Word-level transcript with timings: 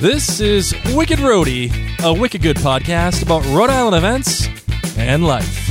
This 0.00 0.38
is 0.40 0.72
Wicked 0.94 1.18
Roadie, 1.18 1.72
a 2.04 2.12
wicked 2.12 2.40
good 2.40 2.56
podcast 2.58 3.24
about 3.24 3.44
Rhode 3.46 3.70
Island 3.70 3.96
events 3.96 4.46
and 4.96 5.26
life. 5.26 5.66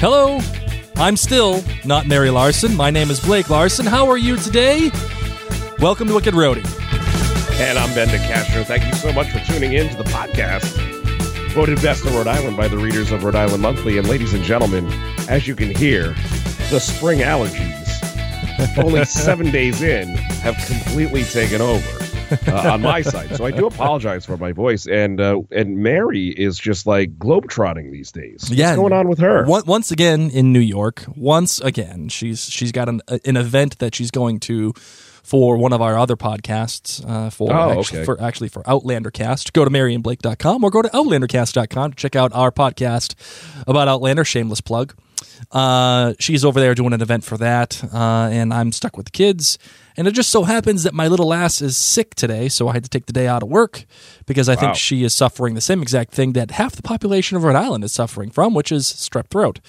Hello, 0.00 0.40
I'm 0.96 1.16
still 1.16 1.62
not 1.84 2.08
Mary 2.08 2.30
Larson. 2.30 2.76
My 2.76 2.90
name 2.90 3.12
is 3.12 3.20
Blake 3.20 3.48
Larson. 3.50 3.86
How 3.86 4.10
are 4.10 4.18
you 4.18 4.36
today? 4.36 4.90
Welcome 5.78 6.08
to 6.08 6.14
Wicked 6.14 6.34
Roadie. 6.34 6.66
And 7.60 7.78
I'm 7.78 7.94
Ben 7.94 8.08
DeCastro. 8.08 8.66
Thank 8.66 8.84
you 8.86 8.94
so 8.94 9.12
much 9.12 9.30
for 9.30 9.38
tuning 9.52 9.74
in 9.74 9.88
to 9.90 9.96
the 9.96 10.04
podcast. 10.10 10.93
Voted 11.54 11.80
best 11.80 12.04
in 12.04 12.12
Rhode 12.12 12.26
Island 12.26 12.56
by 12.56 12.66
the 12.66 12.76
readers 12.76 13.12
of 13.12 13.22
Rhode 13.22 13.36
Island 13.36 13.62
Monthly. 13.62 13.96
And 13.96 14.08
ladies 14.08 14.34
and 14.34 14.42
gentlemen, 14.42 14.88
as 15.28 15.46
you 15.46 15.54
can 15.54 15.72
hear, 15.72 16.08
the 16.70 16.80
spring 16.80 17.20
allergies, 17.20 18.76
only 18.76 19.04
seven 19.04 19.52
days 19.52 19.80
in, 19.80 20.08
have 20.42 20.56
completely 20.66 21.22
taken 21.22 21.60
over. 21.60 22.03
Uh, 22.48 22.72
on 22.74 22.82
my 22.82 23.00
side, 23.02 23.34
so 23.36 23.44
I 23.46 23.50
do 23.50 23.66
apologize 23.66 24.24
for 24.26 24.36
my 24.36 24.52
voice. 24.52 24.86
And 24.86 25.20
uh, 25.20 25.40
and 25.50 25.78
Mary 25.78 26.28
is 26.28 26.58
just 26.58 26.86
like 26.86 27.18
globetrotting 27.18 27.90
these 27.90 28.10
days. 28.12 28.46
What's 28.48 28.76
going 28.76 28.92
on 28.92 29.08
with 29.08 29.18
her? 29.18 29.44
Once 29.46 29.90
again 29.90 30.30
in 30.30 30.52
New 30.52 30.60
York. 30.60 31.04
Once 31.16 31.60
again, 31.60 32.08
she's 32.08 32.44
she's 32.44 32.72
got 32.72 32.88
an 32.88 33.00
an 33.24 33.36
event 33.36 33.78
that 33.78 33.94
she's 33.94 34.10
going 34.10 34.40
to 34.40 34.72
for 35.22 35.56
one 35.56 35.72
of 35.72 35.80
our 35.80 35.96
other 35.98 36.16
podcasts. 36.16 37.04
Uh, 37.08 37.30
for 37.30 37.52
Oh, 37.52 37.78
actually, 37.78 37.98
okay. 38.00 38.04
for 38.04 38.20
actually 38.20 38.48
for 38.48 38.62
Outlander 38.68 39.10
Cast. 39.10 39.52
Go 39.52 39.64
to 39.64 39.70
MaryandBlake.com 39.70 40.62
or 40.64 40.70
go 40.70 40.82
to 40.82 40.88
OutlanderCast.com 40.90 41.92
to 41.92 41.96
check 41.96 42.14
out 42.16 42.32
our 42.34 42.50
podcast 42.52 43.14
about 43.66 43.88
Outlander. 43.88 44.24
Shameless 44.24 44.60
plug. 44.60 44.94
Uh, 45.50 46.14
she's 46.18 46.44
over 46.44 46.60
there 46.60 46.74
doing 46.74 46.92
an 46.92 47.00
event 47.02 47.24
for 47.24 47.36
that, 47.38 47.82
uh, 47.92 48.28
and 48.30 48.52
I'm 48.52 48.72
stuck 48.72 48.96
with 48.96 49.06
the 49.06 49.12
kids. 49.12 49.58
And 49.96 50.08
it 50.08 50.12
just 50.12 50.30
so 50.30 50.42
happens 50.42 50.82
that 50.82 50.92
my 50.92 51.06
little 51.06 51.32
ass 51.32 51.62
is 51.62 51.76
sick 51.76 52.14
today, 52.16 52.48
so 52.48 52.66
I 52.68 52.72
had 52.72 52.82
to 52.84 52.90
take 52.90 53.06
the 53.06 53.12
day 53.12 53.28
out 53.28 53.42
of 53.44 53.48
work 53.48 53.84
because 54.26 54.48
I 54.48 54.54
Wow. 54.54 54.60
think 54.60 54.74
she 54.76 55.04
is 55.04 55.12
suffering 55.14 55.54
the 55.54 55.60
same 55.60 55.82
exact 55.82 56.12
thing 56.12 56.32
that 56.32 56.50
half 56.52 56.74
the 56.74 56.82
population 56.82 57.36
of 57.36 57.44
Rhode 57.44 57.54
Island 57.56 57.84
is 57.84 57.92
suffering 57.92 58.30
from, 58.30 58.54
which 58.54 58.72
is 58.72 58.86
strep 58.86 59.28
throat. 59.28 59.60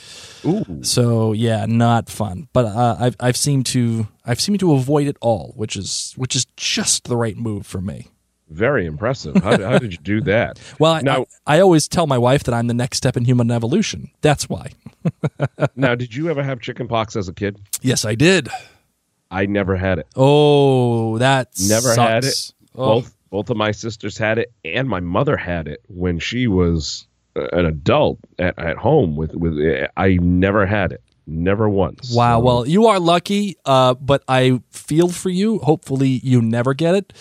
Ooh, 0.46 0.80
So 0.84 1.32
yeah, 1.34 1.66
not 1.68 2.10
fun. 2.10 2.48
But 2.54 2.66
uh, 2.66 2.96
I've 3.00 3.16
I've 3.20 3.38
seemed 3.38 3.66
to 3.68 4.08
I've 4.26 4.42
seemed 4.42 4.60
to 4.62 4.74
avoid 4.74 5.06
it 5.08 5.18
all, 5.22 5.54
which 5.56 5.76
is 5.76 6.14
which 6.18 6.36
is 6.36 6.46
just 6.58 7.04
the 7.04 7.18
right 7.18 7.38
move 7.38 7.68
for 7.68 7.80
me. 7.82 8.08
very 8.50 8.86
impressive. 8.86 9.36
How, 9.44 9.58
how 9.62 9.78
did 9.80 9.92
you 9.92 9.98
do 10.00 10.22
that? 10.22 10.60
Well, 10.80 10.94
I, 10.94 11.02
Now- 11.02 11.26
I, 11.48 11.58
I 11.58 11.60
always 11.62 11.88
tell 11.88 12.08
my 12.08 12.18
wife 12.18 12.44
that 12.46 12.54
I'm 12.54 12.68
the 12.68 12.74
next 12.74 12.98
step 12.98 13.16
in 13.18 13.26
human 13.26 13.50
evolution. 13.52 14.10
That's 14.22 14.50
why. 14.50 14.72
Now, 15.76 15.94
did 15.96 16.16
you 16.16 16.30
ever 16.30 16.42
have 16.44 16.60
chicken 16.62 16.88
pox 16.88 17.16
as 17.16 17.28
a 17.28 17.34
kid? 17.34 17.60
Yes, 17.82 18.06
I 18.06 18.16
did. 18.16 18.50
I 19.36 19.46
never 19.48 19.76
had 19.76 20.00
it. 20.00 20.08
Oh, 20.16 21.18
that 21.18 21.50
Never 21.68 21.94
had 21.94 22.24
it. 22.24 22.54
Oh, 22.74 23.02
Both 23.02 23.18
both 23.30 23.50
of 23.50 23.58
my 23.58 23.72
sisters 23.72 24.18
had 24.18 24.38
it, 24.38 24.54
and 24.64 24.88
my 24.88 25.02
mother 25.02 25.36
had 25.36 25.68
it 25.68 25.82
when 25.88 26.20
she 26.20 26.48
was 26.48 27.06
an 27.36 27.66
adult 27.66 28.20
at, 28.40 28.58
at 28.58 28.78
home. 28.78 29.18
With 29.18 29.34
with 29.36 29.60
I 29.98 30.18
never 30.22 30.66
had 30.66 30.94
it, 30.94 31.02
never 31.28 31.68
once. 31.68 32.14
Wow. 32.16 32.40
So, 32.40 32.46
Well, 32.46 32.68
you 32.68 32.86
are 32.88 33.00
lucky, 33.00 33.58
uh, 33.66 33.96
but 33.96 34.24
I 34.30 34.62
feel 34.72 35.10
for 35.10 35.30
you. 35.30 35.60
Hopefully, 35.60 36.22
you 36.24 36.42
never 36.42 36.74
get 36.74 36.96
it. 36.96 37.14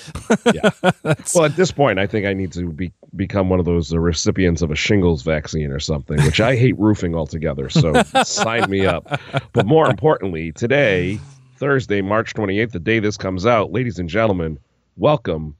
Yeah. 0.53 0.71
Well, 1.35 1.45
at 1.47 1.57
this 1.57 1.73
point, 1.73 1.99
I 1.99 2.07
think 2.07 2.27
I 2.27 2.33
need 2.33 2.53
to 2.53 2.71
be 2.71 2.93
become 3.17 3.49
one 3.49 3.59
of 3.59 3.65
those 3.65 3.93
uh, 3.93 3.99
recipients 3.99 4.63
of 4.63 4.71
a 4.71 4.77
shingles 4.77 5.23
vaccine 5.23 5.71
or 5.71 5.81
something, 5.81 6.17
which 6.25 6.41
I 6.41 6.57
hate 6.57 6.79
roofing 6.79 7.15
altogether. 7.15 7.69
So 7.71 7.93
sign 8.25 8.71
me 8.71 8.87
up. 8.87 9.21
But 9.53 9.67
more 9.67 9.89
importantly, 9.89 10.53
today, 10.53 11.19
Thursday, 11.65 12.03
March 12.03 12.35
twenty 12.35 12.61
eighth, 12.61 12.73
the 12.73 12.79
day 12.79 12.99
this 12.99 13.17
comes 13.17 13.47
out, 13.47 13.73
ladies 13.73 13.99
and 13.99 14.07
gentlemen, 14.07 14.59
welcome 14.99 15.57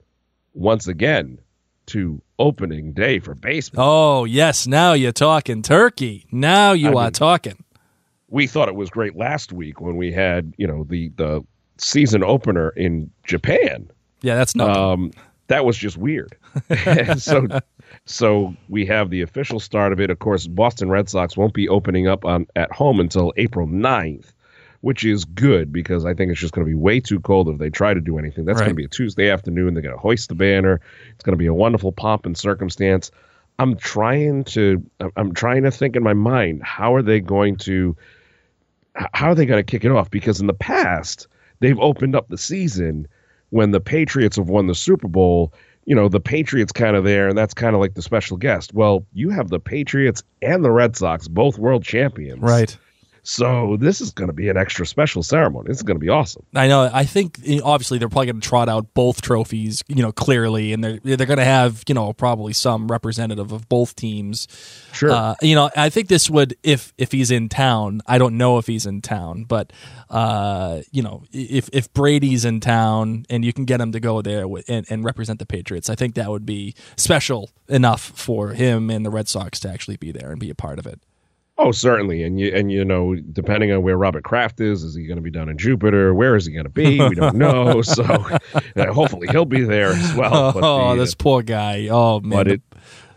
once 0.53 0.87
again 0.87 1.39
to 1.87 2.21
opening 2.39 2.93
day 2.93 3.19
for 3.21 3.35
baseball. 3.35 4.21
Oh 4.21 4.25
yes, 4.27 4.67
now 4.67 4.93
you're 4.93 5.13
talking 5.13 5.63
turkey. 5.63 6.27
Now 6.31 6.73
you 6.73 6.89
I 6.99 7.05
are 7.05 7.05
mean- 7.05 7.13
talking. 7.13 7.65
we 8.29 8.47
thought 8.47 8.69
it 8.69 8.75
was 8.75 8.91
great 8.91 9.17
last 9.17 9.51
week 9.51 9.81
when 9.81 9.97
we 9.97 10.13
had 10.13 10.53
you 10.59 10.67
know 10.67 10.85
the 10.85 11.09
the 11.17 11.43
season 11.79 12.23
opener 12.23 12.69
in 12.77 13.11
Japan. 13.27 13.91
Yeah, 14.21 14.35
that's 14.35 14.55
not. 14.55 14.77
Um, 14.77 15.11
that 15.47 15.65
was 15.65 15.79
just 15.79 15.97
weird. 15.97 16.37
So 17.17 17.49
so 18.05 18.55
we 18.69 18.85
have 18.85 19.09
the 19.09 19.23
official 19.23 19.59
start 19.59 19.95
of 19.95 20.01
it. 20.01 20.11
Of 20.11 20.19
course, 20.19 20.47
Boston 20.47 20.91
Red 20.91 21.09
Sox 21.09 21.35
won't 21.35 21.55
be 21.55 21.67
opening 21.67 22.09
up 22.09 22.27
on 22.27 22.47
at 22.57 22.71
home 22.73 23.01
until 23.01 23.33
April 23.39 23.67
9th, 23.67 24.33
which 24.85 25.03
is 25.05 25.25
good 25.25 25.73
because 25.73 26.05
I 26.05 26.13
think 26.13 26.31
it's 26.31 26.41
just 26.41 26.53
going 26.53 26.67
to 26.67 26.69
be 26.71 26.75
way 26.75 27.01
too 27.01 27.19
cold 27.21 27.49
if 27.49 27.59
they 27.59 27.71
try 27.71 27.95
to 27.95 28.01
do 28.01 28.19
anything. 28.19 28.45
That's 28.45 28.57
Right. 28.61 28.67
going 28.67 28.75
to 28.77 28.83
be 28.83 28.85
a 28.85 28.89
Tuesday 28.89 29.31
afternoon. 29.31 29.73
They're 29.73 29.83
going 29.83 29.95
to 29.95 30.01
hoist 30.01 30.29
the 30.29 30.35
banner. 30.35 30.81
It's 31.15 31.25
going 31.25 31.33
to 31.33 31.39
be 31.39 31.47
a 31.47 31.55
wonderful 31.55 31.91
pomp 31.91 32.27
and 32.27 32.37
circumstance. 32.37 33.11
I'm 33.59 33.77
trying 33.77 34.45
to 34.45 34.83
I'm- 35.01 35.13
I'm 35.17 35.33
trying 35.33 35.63
to 35.63 35.71
think 35.71 35.97
in 35.97 36.03
my 36.03 36.13
mind 36.13 36.63
how 36.63 36.95
are 36.95 37.03
they 37.03 37.21
going 37.21 37.57
to 37.69 37.97
how 39.15 39.29
are 39.31 39.35
they 39.35 39.47
going 39.47 39.59
to 39.65 39.71
kick 39.71 39.85
it 39.85 39.91
off 39.91 40.11
because 40.11 40.41
in 40.41 40.47
the 40.47 40.53
past 40.55 41.27
they've 41.61 41.79
opened 41.81 42.15
up 42.15 42.29
the 42.29 42.39
season 42.39 43.07
when 43.51 43.71
the 43.71 43.81
Patriots 43.81 44.37
have 44.37 44.49
won 44.49 44.67
the 44.67 44.75
Super 44.75 45.09
Bowl 45.09 45.53
you 45.87 45.95
know 45.95 46.09
the 46.09 46.21
Patriots 46.21 46.73
kind 46.73 46.95
of 46.97 47.05
there 47.05 47.29
and 47.29 47.37
that's 47.39 47.55
kind 47.55 47.75
of 47.75 47.81
like 47.81 47.95
the 47.95 48.03
special 48.03 48.37
guest 48.37 48.75
well 48.75 49.05
you 49.15 49.31
have 49.31 49.49
the 49.49 49.61
Patriots 49.61 50.23
and 50.43 50.65
the 50.65 50.71
Red 50.71 50.97
Sox 50.97 51.27
both 51.29 51.57
world 51.59 51.85
champions 51.85 52.41
right. 52.41 52.77
So 53.25 53.77
this 53.81 54.01
is 54.01 54.13
going 54.13 54.29
to 54.29 54.35
be 54.35 54.49
an 54.49 54.57
extra 54.57 54.87
special 54.87 55.23
ceremony 55.23 55.67
this 55.67 55.79
is 55.79 55.83
going 55.83 55.97
to 55.97 56.05
be 56.05 56.09
awesome 56.09 56.45
I 56.55 56.69
know. 56.69 56.89
I 56.93 57.05
think 57.05 57.41
obviously 57.63 57.99
they're 57.99 58.09
probably 58.09 58.27
going 58.27 58.41
to 58.41 58.49
trot 58.49 58.69
out 58.69 58.95
both 58.95 59.23
trophies, 59.23 59.83
you 59.89 60.03
know, 60.03 60.13
clearly, 60.13 60.73
and 60.73 60.85
they're 60.85 60.99
they're 61.03 61.27
going 61.27 61.39
to 61.39 61.45
have 61.45 61.83
you 61.89 61.95
know 61.95 62.13
probably 62.13 62.53
some 62.53 62.89
representative 62.89 63.53
of 63.53 63.69
both 63.69 63.97
teams. 63.97 64.47
sure 64.93 65.11
Uh, 65.11 65.35
you 65.43 65.55
know, 65.55 65.71
I 65.77 65.91
think 65.91 66.09
this 66.09 66.31
would 66.31 66.57
if 66.63 66.93
if 66.97 67.13
he's 67.13 67.31
in 67.31 67.49
town. 67.49 68.01
I 68.07 68.19
don't 68.19 68.37
know 68.37 68.59
if 68.59 68.67
he's 68.67 68.87
in 68.87 69.03
town, 69.03 69.45
but 69.45 69.73
uh, 70.11 70.83
you 70.93 71.03
know, 71.03 71.25
if 71.33 71.69
if 71.73 71.93
Brady's 71.93 72.45
in 72.45 72.61
town 72.61 73.27
and 73.29 73.45
you 73.45 73.53
can 73.53 73.65
get 73.65 73.81
him 73.81 73.93
to 73.93 74.01
go 74.01 74.23
there 74.23 74.47
and, 74.69 74.87
and 74.89 75.05
represent 75.05 75.39
the 75.39 75.47
Patriots, 75.47 75.91
I 75.91 75.95
think 75.95 76.15
that 76.15 76.31
would 76.31 76.47
be 76.47 76.75
special 76.97 77.51
enough 77.69 78.01
for 78.01 78.51
him 78.51 78.91
and 78.91 79.05
the 79.05 79.11
Red 79.11 79.29
Sox 79.29 79.61
to 79.61 79.69
actually 79.69 79.97
be 79.97 80.13
there 80.13 80.31
and 80.31 80.39
be 80.39 80.51
a 80.51 80.55
part 80.55 80.79
of 80.79 80.87
it. 80.87 81.01
Oh, 81.57 81.71
certainly, 81.71 82.25
and 82.25 82.41
you 82.41 82.53
and 82.53 82.73
you 82.73 82.85
know, 82.85 83.15
depending 83.15 83.71
on 83.71 83.83
where 83.83 83.97
Robert 83.97 84.25
Kraft 84.25 84.61
is, 84.61 84.83
is 84.83 84.97
he 84.97 85.07
going 85.07 85.19
to 85.19 85.23
be 85.23 85.31
down 85.31 85.49
in 85.49 85.57
Jupiter? 85.57 86.13
Where 86.13 86.35
is 86.35 86.47
he 86.47 86.53
going 86.53 86.65
to 86.65 86.71
be? 86.71 86.99
We 86.99 87.15
don't 87.15 87.37
know. 87.37 87.81
So, 87.81 88.03
uh, 88.77 88.93
hopefully, 88.93 89.29
he'll 89.31 89.45
be 89.45 89.63
there 89.63 89.91
as 89.91 90.15
well. 90.15 90.53
But 90.53 90.63
oh, 90.65 90.97
the, 90.97 91.03
this 91.03 91.15
poor 91.15 91.43
guy. 91.43 91.87
Oh 91.89 92.19
man, 92.19 92.31
but 92.31 92.49
it, 92.49 92.63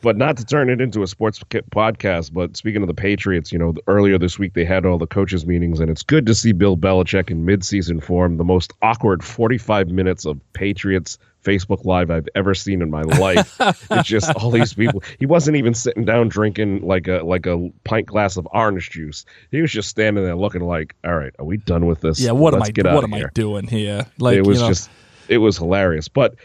but 0.01 0.18
not 0.18 0.38
to 0.38 0.45
turn 0.45 0.69
it 0.69 0.80
into 0.80 1.01
a 1.01 1.07
sports 1.07 1.39
podcast. 1.39 2.31
But 2.31 2.56
speaking 2.56 2.84
of 2.84 2.88
the 2.88 2.94
Patriots, 2.94 3.51
you 3.51 3.57
know, 3.57 3.74
earlier 3.88 4.19
this 4.19 4.38
week 4.38 4.54
they 4.54 4.66
had 4.66 4.86
all 4.86 5.00
the 5.00 5.07
coaches 5.07 5.48
meetings, 5.48 5.80
and 5.80 5.90
it's 5.90 6.04
good 6.04 6.28
to 6.28 6.36
see 6.36 6.51
Bill 6.51 6.78
Belichick 6.78 7.31
in 7.31 7.44
midseason 7.44 8.04
form. 8.04 8.38
The 8.38 8.44
most 8.44 8.72
awkward 8.83 9.24
forty-five 9.24 9.88
minutes 9.88 10.25
of 10.28 10.40
Patriots 10.54 11.18
Facebook 11.47 11.85
Live 11.85 12.11
I've 12.11 12.27
ever 12.35 12.53
seen 12.53 12.81
in 12.81 12.89
my 12.89 13.03
life. 13.03 13.55
it's 13.59 14.03
just 14.07 14.33
all 14.35 14.51
these 14.51 14.73
people. 14.73 15.01
He 15.19 15.25
wasn't 15.25 15.57
even 15.57 15.73
sitting 15.73 16.03
down 16.03 16.27
drinking 16.27 16.81
like 16.81 17.07
a 17.07 17.19
like 17.23 17.45
a 17.45 17.71
pint 17.83 18.07
glass 18.07 18.35
of 18.35 18.47
orange 18.51 18.89
juice. 18.89 19.25
He 19.51 19.61
was 19.61 19.71
just 19.71 19.89
standing 19.89 20.23
there 20.23 20.35
looking 20.35 20.61
like, 20.61 20.95
"All 21.05 21.15
right, 21.15 21.33
are 21.39 21.45
we 21.45 21.57
done 21.57 21.85
with 21.85 22.01
this? 22.01 22.19
Yeah, 22.19 22.31
what 22.31 22.53
Let's 22.53 22.69
am 22.77 22.88
I? 22.88 22.94
What 22.94 23.03
am 23.03 23.11
here." 23.13 23.27
I 23.27 23.33
doing 23.33 23.67
here? 23.67 24.05
Like 24.19 24.38
it 24.38 24.45
was 24.45 24.57
you 24.57 24.63
know, 24.63 24.69
just 24.69 24.89
it 25.29 25.38
was 25.38 25.57
hilarious 25.57 26.07
but 26.07 26.35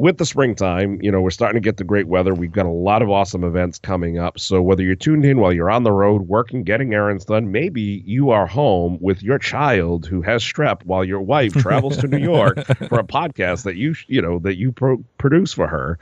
with 0.00 0.18
the 0.18 0.24
springtime 0.24 0.98
you 1.02 1.10
know 1.10 1.20
we're 1.20 1.30
starting 1.30 1.60
to 1.60 1.64
get 1.64 1.76
the 1.76 1.84
great 1.84 2.08
weather. 2.08 2.34
We've 2.34 2.52
got 2.52 2.66
a 2.66 2.70
lot 2.70 3.02
of 3.02 3.10
awesome 3.10 3.44
events 3.44 3.78
coming 3.78 4.18
up. 4.18 4.38
So 4.38 4.62
whether 4.62 4.82
you're 4.82 4.96
tuned 4.96 5.24
in 5.24 5.38
while 5.38 5.52
you're 5.52 5.70
on 5.70 5.82
the 5.82 5.92
road 5.92 6.22
working 6.22 6.64
getting 6.64 6.94
errands 6.94 7.24
done 7.24 7.52
maybe 7.52 8.02
you 8.06 8.30
are 8.30 8.46
home 8.46 8.98
with 9.00 9.22
your 9.22 9.38
child 9.38 10.06
who 10.06 10.22
has 10.22 10.42
strep 10.42 10.84
while 10.84 11.04
your 11.04 11.20
wife 11.20 11.52
travels 11.62 11.96
to 11.98 12.08
new 12.08 12.18
york 12.18 12.64
for 12.88 12.98
a 12.98 13.04
podcast 13.04 13.64
that 13.64 13.76
you 13.76 13.94
you 14.06 14.22
know 14.22 14.38
that 14.38 14.56
you 14.56 14.72
pro- 14.72 15.04
produce 15.18 15.52
for 15.52 15.66
her. 15.66 15.98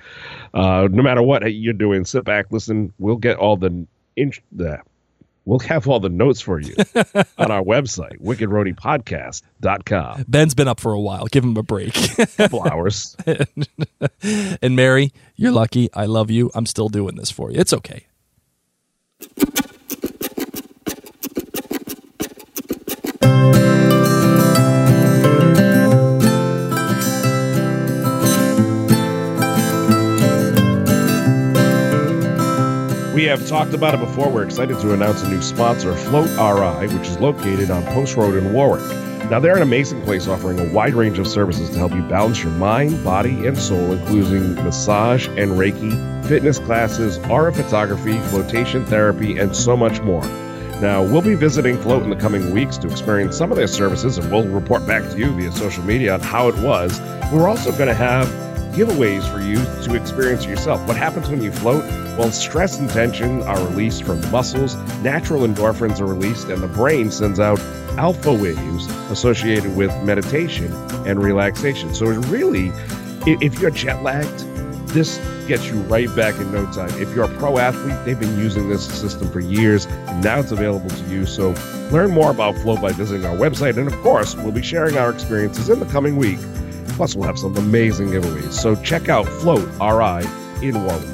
Uh, 0.55 0.89
no 0.91 1.03
matter 1.03 1.23
what 1.23 1.53
you're 1.53 1.73
doing 1.73 2.05
sit 2.05 2.25
back 2.25 2.47
listen. 2.51 2.93
We'll 2.99 3.17
get 3.17 3.37
all 3.37 3.57
the 3.57 3.87
inch 4.17 4.43
the 4.53 4.81
We'll 5.49 5.59
have 5.61 5.89
all 5.89 5.99
the 5.99 6.11
notes 6.11 6.43
for 6.43 6.61
you 6.61 6.75
on 7.39 7.51
our 7.51 7.63
website, 7.63 8.21
wickedroadipodcast.com. 8.21 10.27
Ben's 10.29 10.55
been 10.55 10.69
up 10.69 10.79
for 10.79 10.93
a 10.93 11.01
while. 11.01 11.25
Give 11.25 11.43
him 11.43 11.57
a 11.57 11.63
break. 11.63 11.95
couple 12.37 12.65
hours. 12.65 13.17
and 14.61 14.77
Mary, 14.77 15.11
you're 15.37 15.53
lucky. 15.53 15.89
I 15.95 16.05
love 16.05 16.31
you. 16.31 16.51
I'm 16.55 16.67
still 16.67 16.91
doing 16.91 17.17
this 17.17 17.31
for 17.31 17.51
you. 17.51 17.59
It's 17.59 17.73
okay. 17.73 18.05
We 33.19 33.25
have 33.25 33.49
talked 33.49 33.75
about 33.75 33.95
it 33.95 33.99
before. 33.99 34.31
We're 34.31 34.45
excited 34.45 34.79
to 34.79 34.93
announce 34.93 35.25
a 35.25 35.29
new 35.29 35.43
sponsor, 35.43 35.93
Float 35.93 36.29
RI, 36.39 36.87
which 36.97 37.09
is 37.09 37.19
located 37.19 37.69
on 37.69 37.83
Post 37.87 38.15
Road 38.15 38.37
in 38.37 38.53
Warwick. 38.53 38.87
Now, 39.29 39.41
they're 39.41 39.57
an 39.57 39.63
amazing 39.63 40.03
place 40.03 40.29
offering 40.29 40.61
a 40.61 40.73
wide 40.73 40.95
range 40.95 41.19
of 41.19 41.27
services 41.27 41.69
to 41.71 41.79
help 41.79 41.91
you 41.91 42.03
balance 42.03 42.45
your 42.45 42.53
mind, 42.53 43.03
body, 43.03 43.45
and 43.45 43.59
soul, 43.59 43.91
including 43.91 44.55
massage 44.55 45.27
and 45.31 45.51
Reiki, 45.59 46.29
fitness 46.29 46.61
classes, 46.61 47.19
aura 47.29 47.53
photography, 47.53 48.17
flotation 48.31 48.87
therapy, 48.87 49.37
and 49.37 49.57
so 49.57 49.77
much 49.77 50.01
more. 50.03 50.25
Now, 50.81 51.03
we'll 51.03 51.21
be 51.21 51.35
visiting 51.35 51.77
Float 51.77 52.05
in 52.05 52.11
the 52.11 52.17
coming 52.17 52.53
weeks 52.53 52.79
to 52.79 52.89
experience 52.89 53.37
some 53.37 53.51
of 53.51 53.57
their 53.57 53.67
services, 53.67 54.19
and 54.19 54.31
we'll 54.31 54.47
report 54.47 54.87
back 54.87 55.03
to 55.11 55.19
you 55.19 55.33
via 55.33 55.51
social 55.51 55.83
media 55.83 56.15
on 56.15 56.21
how 56.21 56.47
it 56.47 56.57
was. 56.59 57.01
We're 57.33 57.49
also 57.49 57.73
going 57.73 57.89
to 57.89 57.95
have 57.95 58.48
giveaways 58.69 59.31
for 59.33 59.41
you 59.41 59.57
to 59.85 59.95
experience 59.95 60.45
yourself. 60.45 60.87
What 60.87 60.97
happens 60.97 61.29
when 61.29 61.43
you 61.43 61.53
float? 61.53 61.85
Well, 62.19 62.31
stress 62.33 62.79
and 62.79 62.89
tension 62.91 63.43
are 63.43 63.59
released 63.69 64.05
from 64.05 64.21
the 64.21 64.29
muscles, 64.29 64.75
natural 65.03 65.43
endorphins 65.43 66.01
are 66.01 66.07
released, 66.07 66.49
and 66.49 66.63
the 66.63 66.69
brain 66.69 67.11
sends 67.11 67.39
out 67.39 67.61
alpha 67.99 68.33
waves 68.33 68.87
associated 69.11 69.77
with 69.77 69.91
meditation 70.05 70.73
and 71.07 71.23
relaxation. 71.23 71.95
So, 71.95 72.11
it 72.11 72.19
really, 72.27 72.73
if 73.27 73.59
you're 73.61 73.71
jet 73.71 74.03
lagged, 74.03 74.41
this 74.89 75.19
gets 75.47 75.67
you 75.67 75.75
right 75.83 76.15
back 76.17 76.35
in 76.37 76.51
no 76.53 76.65
time. 76.73 76.91
If 77.01 77.15
you're 77.15 77.25
a 77.25 77.39
pro 77.39 77.59
athlete, 77.59 77.97
they've 78.05 78.19
been 78.19 78.39
using 78.39 78.69
this 78.69 78.87
system 78.87 79.31
for 79.31 79.41
years, 79.41 79.87
and 79.87 80.23
now 80.23 80.41
it's 80.41 80.53
available 80.53 80.91
to 80.91 81.05
you. 81.05 81.27
So, 81.27 81.55
learn 81.91 82.11
more 82.11 82.31
about 82.31 82.57
Float 82.57 82.81
by 82.81 82.93
visiting 82.93 83.25
our 83.25 83.37
website. 83.37 83.77
And 83.77 83.87
of 83.87 83.95
course, 84.01 84.35
we'll 84.35 84.53
be 84.53 84.63
sharing 84.63 84.97
our 84.97 85.11
experiences 85.11 85.69
in 85.69 85.81
the 85.81 85.87
coming 85.87 86.17
week. 86.17 86.39
Plus, 86.99 87.17
we'll 87.17 87.27
have 87.27 87.39
some 87.39 87.57
amazing 87.57 88.09
giveaways. 88.09 88.53
So, 88.53 88.75
check 88.83 89.09
out 89.09 89.27
Float 89.27 89.67
RI 89.81 90.29
in 90.67 90.85
Warwick. 90.85 91.07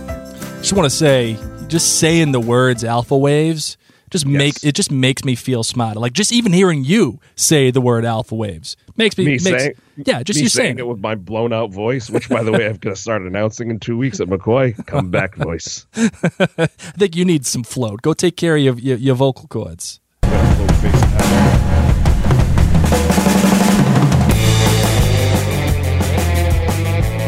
Just 0.59 0.73
want 0.73 0.87
to 0.87 0.97
say, 0.97 1.39
just 1.69 2.01
saying 2.01 2.33
the 2.33 2.41
words 2.41 2.83
alpha 2.83 3.17
waves 3.17 3.77
just 4.15 4.27
make 4.27 4.63
it 4.63 4.77
just 4.77 4.93
makes 4.93 5.25
me 5.25 5.35
feel 5.35 5.65
smarter. 5.65 5.99
Like 5.99 6.13
just 6.13 6.33
even 6.33 6.53
hearing 6.53 6.85
you 6.85 7.19
say 7.35 7.73
the 7.73 7.81
word 7.81 8.05
alpha 8.05 8.37
waves 8.37 8.77
makes 8.97 9.19
me, 9.19 9.25
Me 9.25 9.31
makes, 9.33 9.45
saying, 9.45 9.75
yeah, 9.97 10.23
just 10.23 10.39
you 10.39 10.49
saying 10.49 10.67
saying 10.67 10.79
it 10.79 10.87
with 10.87 11.01
my 11.01 11.17
blown 11.17 11.53
out 11.53 11.73
voice, 11.73 12.09
which, 12.09 12.29
by 12.29 12.45
the 12.45 12.53
way, 12.53 12.67
I'm 12.67 12.77
going 12.77 12.95
to 12.95 13.01
start 13.01 13.23
announcing 13.23 13.71
in 13.71 13.81
two 13.81 13.99
weeks 13.99 14.21
at 14.21 14.29
McCoy. 14.29 14.87
Come 14.87 15.11
back 15.11 15.35
voice. 15.35 15.87
I 15.97 16.67
think 16.97 17.17
you 17.17 17.25
need 17.25 17.45
some 17.45 17.65
float. 17.65 18.03
Go 18.03 18.13
take 18.13 18.37
care 18.37 18.57
of 18.57 18.63
your 18.63 18.79
your, 18.79 18.97
your 18.99 19.15
vocal 19.17 19.49
cords. 19.49 20.01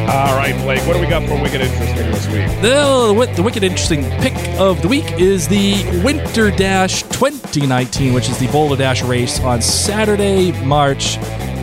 All 0.08 0.36
right, 0.36 0.54
Blake, 0.62 0.86
what 0.86 0.94
do 0.94 1.00
we 1.00 1.08
got 1.08 1.28
for 1.28 1.40
Wicked 1.42 1.60
Interesting 1.60 2.10
this 2.12 2.26
week? 2.28 2.46
The, 2.62 3.32
the 3.34 3.42
wicked 3.42 3.64
interesting 3.64 4.04
pick 4.20 4.34
of 4.58 4.80
the 4.80 4.86
week 4.86 5.10
is 5.18 5.48
the 5.48 5.84
Winter 6.04 6.52
Dash 6.52 7.02
2019, 7.02 8.14
which 8.14 8.28
is 8.28 8.38
the 8.38 8.46
Boulder 8.48 8.76
Dash 8.76 9.02
race 9.02 9.40
on 9.40 9.60
Saturday, 9.60 10.52
March 10.64 11.16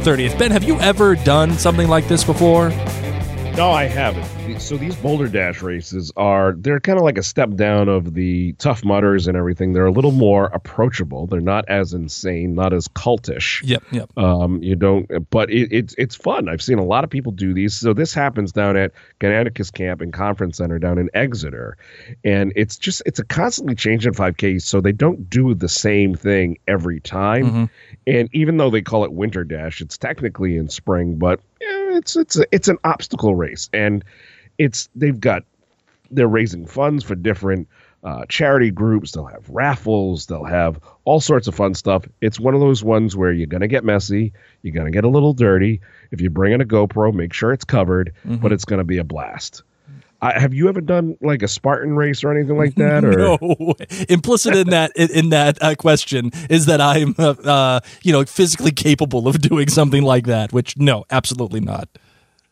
30th. 0.03 0.37
Ben, 0.37 0.51
have 0.51 0.63
you 0.63 0.77
ever 0.81 1.15
done 1.15 1.53
something 1.53 1.87
like 1.87 2.09
this 2.09 2.25
before? 2.25 2.71
No, 3.55 3.69
I 3.69 3.83
haven't. 3.83 4.59
So 4.59 4.77
these 4.77 4.95
Boulder 4.95 5.27
Dash 5.27 5.61
races 5.61 6.11
are 6.17 6.53
they're 6.53 6.79
kind 6.79 6.97
of 6.97 7.03
like 7.03 7.19
a 7.19 7.23
step 7.23 7.51
down 7.53 7.87
of 7.87 8.15
the 8.15 8.53
Tough 8.53 8.83
Mudders 8.83 9.27
and 9.27 9.37
everything. 9.37 9.73
They're 9.73 9.85
a 9.85 9.91
little 9.91 10.11
more 10.11 10.45
approachable. 10.45 11.27
They're 11.27 11.39
not 11.39 11.69
as 11.69 11.93
insane, 11.93 12.55
not 12.55 12.73
as 12.73 12.87
cultish. 12.87 13.61
Yep, 13.63 13.83
yep. 13.91 14.17
Um, 14.17 14.61
you 14.63 14.75
don't, 14.75 15.07
but 15.29 15.51
it, 15.51 15.71
it's 15.71 15.93
it's 15.99 16.15
fun. 16.15 16.49
I've 16.49 16.63
seen 16.63 16.79
a 16.79 16.83
lot 16.83 17.03
of 17.03 17.11
people 17.11 17.31
do 17.31 17.53
these. 17.53 17.75
So 17.75 17.93
this 17.93 18.11
happens 18.11 18.51
down 18.51 18.75
at 18.75 18.91
Canonicus 19.19 19.71
Camp 19.71 20.01
and 20.01 20.11
Conference 20.11 20.57
Center 20.57 20.79
down 20.79 20.97
in 20.97 21.11
Exeter, 21.13 21.77
and 22.23 22.51
it's 22.55 22.75
just 22.75 23.03
it's 23.05 23.19
a 23.19 23.23
constantly 23.23 23.75
changing 23.75 24.13
5K. 24.13 24.63
So 24.63 24.81
they 24.81 24.93
don't 24.93 25.29
do 25.29 25.53
the 25.53 25.69
same 25.69 26.15
thing 26.15 26.57
every 26.67 26.99
time. 27.01 27.45
Mhm. 27.51 27.69
And 28.07 28.29
even 28.33 28.57
though 28.57 28.71
they 28.71 28.81
call 28.81 29.05
it 29.05 29.13
Winter 29.13 29.43
Dash, 29.43 29.79
it's 29.79 29.97
technically 29.97 30.57
in 30.57 30.69
spring, 30.69 31.15
but 31.17 31.39
it's 31.95 32.15
it's 32.15 32.37
a, 32.37 32.45
it's 32.51 32.67
an 32.67 32.77
obstacle 32.83 33.35
race, 33.35 33.69
and 33.73 34.03
it's 34.57 34.89
they've 34.95 35.19
got 35.19 35.43
they're 36.11 36.27
raising 36.27 36.65
funds 36.65 37.03
for 37.03 37.15
different 37.15 37.67
uh, 38.03 38.25
charity 38.27 38.69
groups. 38.69 39.11
They'll 39.11 39.25
have 39.25 39.49
raffles. 39.49 40.25
They'll 40.25 40.43
have 40.43 40.79
all 41.05 41.19
sorts 41.21 41.47
of 41.47 41.55
fun 41.55 41.73
stuff. 41.73 42.05
It's 42.21 42.39
one 42.39 42.53
of 42.53 42.59
those 42.59 42.83
ones 42.83 43.15
where 43.15 43.31
you're 43.31 43.47
gonna 43.47 43.67
get 43.67 43.83
messy. 43.83 44.33
You're 44.61 44.73
gonna 44.75 44.91
get 44.91 45.05
a 45.05 45.09
little 45.09 45.33
dirty. 45.33 45.81
If 46.11 46.21
you 46.21 46.29
bring 46.29 46.53
in 46.53 46.61
a 46.61 46.65
GoPro, 46.65 47.13
make 47.13 47.33
sure 47.33 47.53
it's 47.53 47.65
covered, 47.65 48.13
but 48.41 48.51
it's 48.51 48.65
gonna 48.65 48.83
be 48.83 48.97
a 48.97 49.03
blast. 49.03 49.63
I, 50.23 50.39
have 50.39 50.53
you 50.53 50.69
ever 50.69 50.79
done 50.79 51.17
like 51.21 51.43
a 51.43 51.49
Spartan 51.49 51.97
race 51.97 52.23
or 52.23 52.31
anything 52.31 52.57
like 52.57 52.75
that? 52.75 53.03
Or 53.03 53.11
No, 53.11 53.75
implicit 54.07 54.55
in 54.55 54.69
that 54.69 54.91
in, 54.95 55.29
that 55.29 55.61
uh, 55.61 55.75
question 55.75 56.31
is 56.49 56.67
that 56.67 56.79
I'm 56.79 57.13
uh, 57.17 57.31
uh, 57.43 57.79
you 58.03 58.13
know 58.13 58.23
physically 58.23 58.71
capable 58.71 59.27
of 59.27 59.41
doing 59.41 59.67
something 59.67 60.03
like 60.03 60.25
that. 60.27 60.53
Which 60.53 60.77
no, 60.77 61.05
absolutely 61.09 61.59
not. 61.59 61.89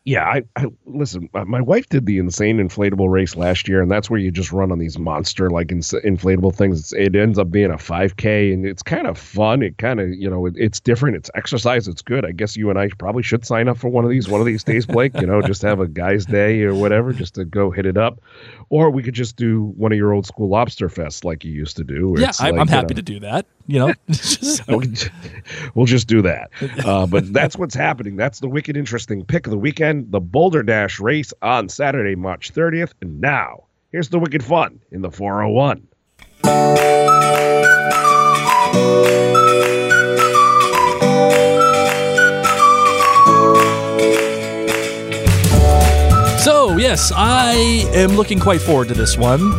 Yeah, 0.04 0.24
I, 0.24 0.42
I 0.56 0.66
listen. 0.84 1.28
My 1.32 1.60
wife 1.60 1.88
did 1.88 2.06
the 2.06 2.18
insane 2.18 2.58
inflatable 2.58 3.08
race 3.08 3.36
last 3.36 3.68
year, 3.68 3.80
and 3.80 3.88
that's 3.88 4.10
where 4.10 4.18
you 4.18 4.32
just 4.32 4.50
run 4.50 4.72
on 4.72 4.80
these 4.80 4.98
monster 4.98 5.48
like 5.48 5.70
ins- 5.70 5.92
inflatable 5.92 6.56
things. 6.56 6.80
It's, 6.80 6.92
it 6.92 7.14
ends 7.14 7.38
up 7.38 7.52
being 7.52 7.70
a 7.70 7.76
5K, 7.76 8.52
and 8.52 8.66
it's 8.66 8.82
kind 8.82 9.06
of 9.06 9.16
fun. 9.16 9.62
It 9.62 9.78
kind 9.78 10.00
of 10.00 10.08
you 10.08 10.28
know 10.28 10.46
it, 10.46 10.54
it's 10.56 10.80
different. 10.80 11.16
It's 11.16 11.30
exercise. 11.36 11.86
It's 11.86 12.02
good. 12.02 12.24
I 12.24 12.32
guess 12.32 12.56
you 12.56 12.68
and 12.68 12.80
I 12.80 12.88
probably 12.98 13.22
should 13.22 13.46
sign 13.46 13.68
up 13.68 13.78
for 13.78 13.90
one 13.90 14.02
of 14.02 14.10
these 14.10 14.28
one 14.28 14.40
of 14.40 14.46
these 14.46 14.64
days, 14.64 14.86
Blake. 14.86 15.12
You 15.20 15.26
know, 15.26 15.40
just 15.40 15.62
have 15.62 15.78
a 15.78 15.86
guys' 15.86 16.26
day 16.26 16.62
or 16.62 16.74
whatever, 16.74 17.12
just 17.12 17.36
to 17.36 17.44
go 17.44 17.70
hit 17.70 17.86
it 17.86 17.96
up. 17.96 18.20
Or 18.70 18.90
we 18.90 19.04
could 19.04 19.14
just 19.14 19.36
do 19.36 19.72
one 19.76 19.92
of 19.92 19.98
your 19.98 20.12
old 20.12 20.26
school 20.26 20.48
lobster 20.48 20.88
fests 20.88 21.24
like 21.24 21.44
you 21.44 21.52
used 21.52 21.76
to 21.76 21.84
do. 21.84 22.16
Yeah, 22.18 22.30
it's 22.30 22.40
I, 22.40 22.50
like, 22.50 22.60
I'm 22.60 22.66
you 22.66 22.74
happy 22.74 22.94
know, 22.94 22.96
to 22.96 23.02
do 23.02 23.20
that. 23.20 23.46
You 23.66 23.78
know, 23.78 23.94
we'll 25.74 25.86
just 25.86 26.08
do 26.08 26.22
that. 26.22 26.50
Uh, 26.82 27.06
but 27.06 27.32
that's 27.32 27.56
what's 27.56 27.74
happening. 27.74 28.16
That's 28.16 28.40
the 28.40 28.48
wicked 28.48 28.76
interesting 28.76 29.24
pick 29.24 29.46
of 29.46 29.50
the 29.50 29.58
weekend 29.58 30.10
the 30.10 30.20
Boulder 30.20 30.62
Dash 30.62 30.98
race 30.98 31.32
on 31.40 31.68
Saturday, 31.68 32.16
March 32.16 32.52
30th. 32.52 32.92
And 33.00 33.20
now, 33.20 33.64
here's 33.92 34.08
the 34.08 34.18
wicked 34.18 34.42
fun 34.42 34.80
in 34.90 35.00
the 35.02 35.10
401. 35.10 35.86
So, 46.42 46.76
yes, 46.76 47.12
I 47.14 47.52
am 47.94 48.16
looking 48.16 48.40
quite 48.40 48.60
forward 48.60 48.88
to 48.88 48.94
this 48.94 49.16
one. 49.16 49.52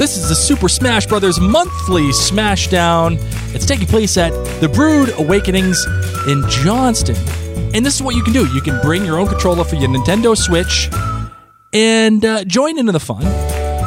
This 0.00 0.16
is 0.16 0.30
the 0.30 0.34
Super 0.34 0.70
Smash 0.70 1.06
Brothers 1.06 1.38
monthly 1.38 2.04
Smashdown. 2.04 3.18
It's 3.54 3.66
taking 3.66 3.86
place 3.86 4.16
at 4.16 4.30
the 4.62 4.66
Brood 4.66 5.12
Awakenings 5.18 5.84
in 6.26 6.42
Johnston. 6.48 7.16
And 7.74 7.84
this 7.84 7.96
is 7.96 8.02
what 8.02 8.16
you 8.16 8.22
can 8.22 8.32
do 8.32 8.46
you 8.46 8.62
can 8.62 8.80
bring 8.80 9.04
your 9.04 9.18
own 9.18 9.28
controller 9.28 9.62
for 9.62 9.76
your 9.76 9.90
Nintendo 9.90 10.34
Switch 10.34 10.88
and 11.74 12.24
uh, 12.24 12.44
join 12.44 12.78
into 12.78 12.92
the 12.92 12.98
fun 12.98 13.24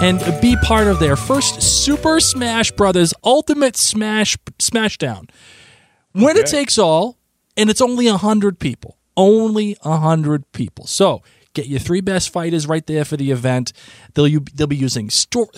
and 0.04 0.20
be 0.40 0.56
part 0.58 0.86
of 0.86 1.00
their 1.00 1.16
first 1.16 1.64
Super 1.64 2.20
Smash 2.20 2.72
Brothers 2.74 3.16
Ultimate 3.24 3.76
Smash 3.76 4.38
Smashdown. 4.60 5.32
Winner 6.14 6.42
Okay. 6.42 6.44
takes 6.60 6.78
all, 6.78 7.18
and 7.58 7.72
it's 7.72 7.82
only 7.82 8.08
100 8.08 8.60
people. 8.60 9.00
Only 9.18 9.78
100 9.82 10.52
people. 10.52 10.86
So 10.86 11.24
Get 11.54 11.68
your 11.68 11.80
three 11.80 12.02
best 12.02 12.32
fighters 12.32 12.68
right 12.68 12.86
there 12.86 13.06
for 13.06 13.16
the 13.16 13.32
event. 13.32 13.74
They'll 14.14 14.28
you, 14.28 14.42
they'll 14.54 14.68
be 14.68 14.76
using 14.76 15.10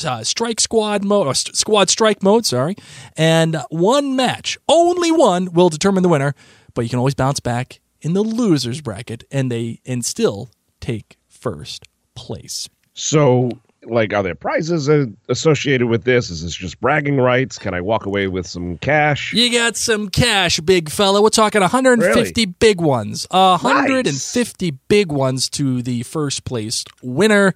uh, 0.05 0.23
strike 0.23 0.59
squad 0.59 1.03
mode 1.03 1.27
or 1.27 1.33
st- 1.33 1.55
squad 1.55 1.89
strike 1.89 2.21
mode. 2.21 2.45
Sorry, 2.45 2.75
and 3.15 3.57
one 3.69 4.15
match, 4.15 4.57
only 4.67 5.11
one, 5.11 5.53
will 5.53 5.69
determine 5.69 6.03
the 6.03 6.09
winner. 6.09 6.35
But 6.73 6.81
you 6.81 6.89
can 6.89 6.99
always 6.99 7.15
bounce 7.15 7.39
back 7.39 7.79
in 8.01 8.13
the 8.13 8.21
losers 8.21 8.81
bracket, 8.81 9.23
and 9.31 9.49
they 9.51 9.79
and 9.85 10.05
still 10.05 10.51
take 10.81 11.17
first 11.27 11.85
place. 12.13 12.69
So, 12.93 13.51
like, 13.86 14.13
are 14.13 14.24
there 14.24 14.36
prizes 14.36 14.89
associated 15.30 15.88
with 15.88 16.04
this? 16.04 16.30
Is 16.30 16.44
this 16.44 16.56
just 16.56 16.80
bragging 16.82 17.18
rights? 17.18 17.58
Can 17.58 17.74
I 17.74 17.82
walk 17.82 18.06
away 18.06 18.27
with 18.27 18.48
some 18.48 18.77
cash? 18.77 19.34
You 19.34 19.51
got 19.51 19.75
some 19.77 20.10
cash, 20.10 20.60
big 20.60 20.89
fella. 20.89 21.22
We're 21.22 21.30
talking 21.30 21.62
150 21.62 22.46
big 22.46 22.82
ones. 22.82 23.27
150 23.30 24.72
big 24.88 25.12
ones 25.12 25.50
to 25.51 25.82
the 25.82 26.04
first 26.04 26.46
place 26.46 26.84
winner. 27.01 27.54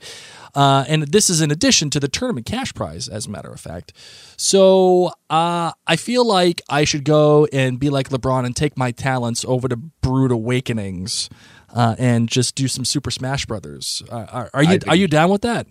Uh, 0.56 0.84
and 0.88 1.04
this 1.04 1.30
is 1.30 1.42
in 1.42 1.52
addition 1.52 1.90
to 1.92 2.00
the 2.00 2.08
tournament 2.08 2.46
cash 2.46 2.74
prize, 2.74 3.08
as 3.08 3.28
a 3.28 3.30
matter 3.30 3.52
of 3.52 3.60
fact. 3.60 3.94
So 4.38 5.12
uh, 5.30 5.72
I 5.86 5.96
feel 5.96 6.26
like 6.26 6.62
I 6.70 6.86
should 6.86 7.04
go 7.04 7.48
and 7.54 7.80
be 7.80 7.90
like 7.90 8.10
LeBron 8.10 8.46
and 8.46 8.56
take 8.56 8.78
my 8.78 8.92
talents 8.92 9.46
over 9.48 9.68
to 9.68 9.78
Brood 9.78 10.32
Awakenings 10.32 11.30
uh, 11.74 11.96
and 12.00 12.28
just 12.28 12.56
do 12.56 12.68
some 12.68 12.84
Super 12.86 13.12
Smash 13.12 13.46
Brothers. 13.46 14.02
Uh, 14.10 14.26
are, 14.30 14.50
are 14.54 14.64
you 14.64 14.80
are 14.88 14.96
you 14.96 15.08
down 15.08 15.30
with 15.30 15.42
that? 15.44 15.68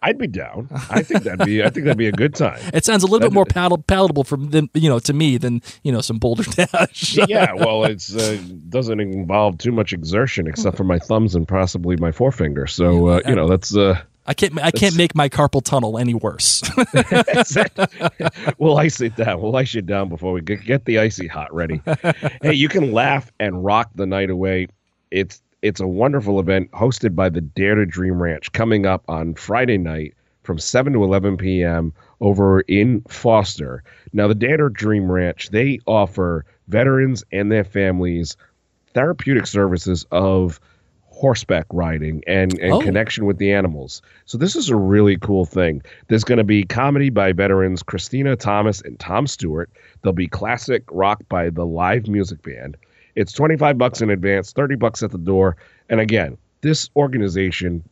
I'd 0.00 0.16
be 0.18 0.28
down. 0.28 0.68
I 0.90 1.02
think 1.02 1.24
that'd 1.24 1.44
be. 1.44 1.62
I 1.64 1.70
think 1.70 1.84
that'd 1.84 1.98
be 1.98 2.06
a 2.06 2.12
good 2.12 2.34
time. 2.34 2.60
It 2.72 2.84
sounds 2.84 3.02
a 3.02 3.06
little 3.06 3.18
bit 3.18 3.24
That'd- 3.26 3.34
more 3.34 3.44
palatable, 3.46 3.82
palatable 3.88 4.24
from 4.24 4.50
than 4.50 4.70
you 4.74 4.88
know 4.88 4.98
to 5.00 5.12
me 5.12 5.38
than 5.38 5.60
you 5.82 5.90
know 5.90 6.00
some 6.00 6.18
Boulder 6.18 6.44
Dash. 6.50 7.18
yeah, 7.28 7.52
well, 7.52 7.84
it's 7.84 8.14
uh, 8.14 8.38
doesn't 8.68 9.00
involve 9.00 9.58
too 9.58 9.72
much 9.72 9.92
exertion 9.92 10.46
except 10.46 10.76
for 10.76 10.84
my 10.84 10.98
thumbs 11.00 11.34
and 11.34 11.48
possibly 11.48 11.96
my 11.96 12.12
forefinger. 12.12 12.66
So 12.68 13.08
uh, 13.08 13.20
you 13.26 13.34
know 13.34 13.48
that's 13.48 13.74
uh, 13.76 14.00
I 14.26 14.34
can't 14.34 14.56
I 14.62 14.70
can't 14.70 14.96
make 14.96 15.14
my 15.16 15.28
carpal 15.28 15.62
tunnel 15.64 15.98
any 15.98 16.14
worse. 16.14 16.62
we'll 18.58 18.76
ice 18.76 19.00
it 19.00 19.16
down. 19.16 19.40
We'll 19.40 19.56
ice 19.56 19.74
it 19.74 19.86
down 19.86 20.08
before 20.08 20.32
we 20.32 20.40
get, 20.42 20.64
get 20.64 20.84
the 20.84 20.98
icy 20.98 21.26
hot 21.26 21.52
ready. 21.54 21.80
hey, 22.42 22.52
you 22.54 22.68
can 22.68 22.92
laugh 22.92 23.32
and 23.40 23.64
rock 23.64 23.90
the 23.94 24.06
night 24.06 24.30
away. 24.30 24.68
It's 25.10 25.40
it's 25.62 25.80
a 25.80 25.86
wonderful 25.86 26.38
event 26.40 26.70
hosted 26.72 27.14
by 27.14 27.28
the 27.28 27.40
Dare 27.40 27.74
to 27.74 27.86
Dream 27.86 28.20
Ranch 28.22 28.52
coming 28.52 28.86
up 28.86 29.04
on 29.08 29.34
Friday 29.34 29.78
night 29.78 30.14
from 30.42 30.58
7 30.58 30.92
to 30.92 31.04
11 31.04 31.36
p.m. 31.36 31.92
over 32.20 32.60
in 32.62 33.02
Foster. 33.08 33.82
Now, 34.12 34.28
the 34.28 34.34
Dare 34.34 34.56
to 34.56 34.70
Dream 34.70 35.10
Ranch, 35.10 35.50
they 35.50 35.78
offer 35.86 36.44
veterans 36.68 37.24
and 37.32 37.50
their 37.50 37.64
families 37.64 38.36
therapeutic 38.94 39.46
services 39.46 40.06
of 40.10 40.60
horseback 41.10 41.66
riding 41.72 42.22
and, 42.26 42.58
and 42.60 42.72
Oh. 42.74 42.80
connection 42.80 43.26
with 43.26 43.38
the 43.38 43.52
animals. 43.52 44.00
So 44.24 44.38
this 44.38 44.54
is 44.54 44.70
a 44.70 44.76
really 44.76 45.16
cool 45.18 45.44
thing. 45.44 45.82
There's 46.06 46.24
going 46.24 46.38
to 46.38 46.44
be 46.44 46.62
comedy 46.62 47.10
by 47.10 47.32
veterans 47.32 47.82
Christina 47.82 48.36
Thomas 48.36 48.80
and 48.80 48.98
Tom 49.00 49.26
Stewart. 49.26 49.68
There'll 50.02 50.14
be 50.14 50.28
classic 50.28 50.84
rock 50.92 51.20
by 51.28 51.50
the 51.50 51.66
live 51.66 52.06
music 52.06 52.42
band. 52.42 52.76
It's 53.18 53.32
25 53.32 53.76
bucks 53.76 54.00
in 54.00 54.10
advance, 54.10 54.52
30 54.52 54.76
bucks 54.76 55.02
at 55.02 55.10
the 55.10 55.18
door. 55.18 55.56
And 55.88 56.00
again, 56.00 56.38
this 56.60 56.88
organization 56.94 57.82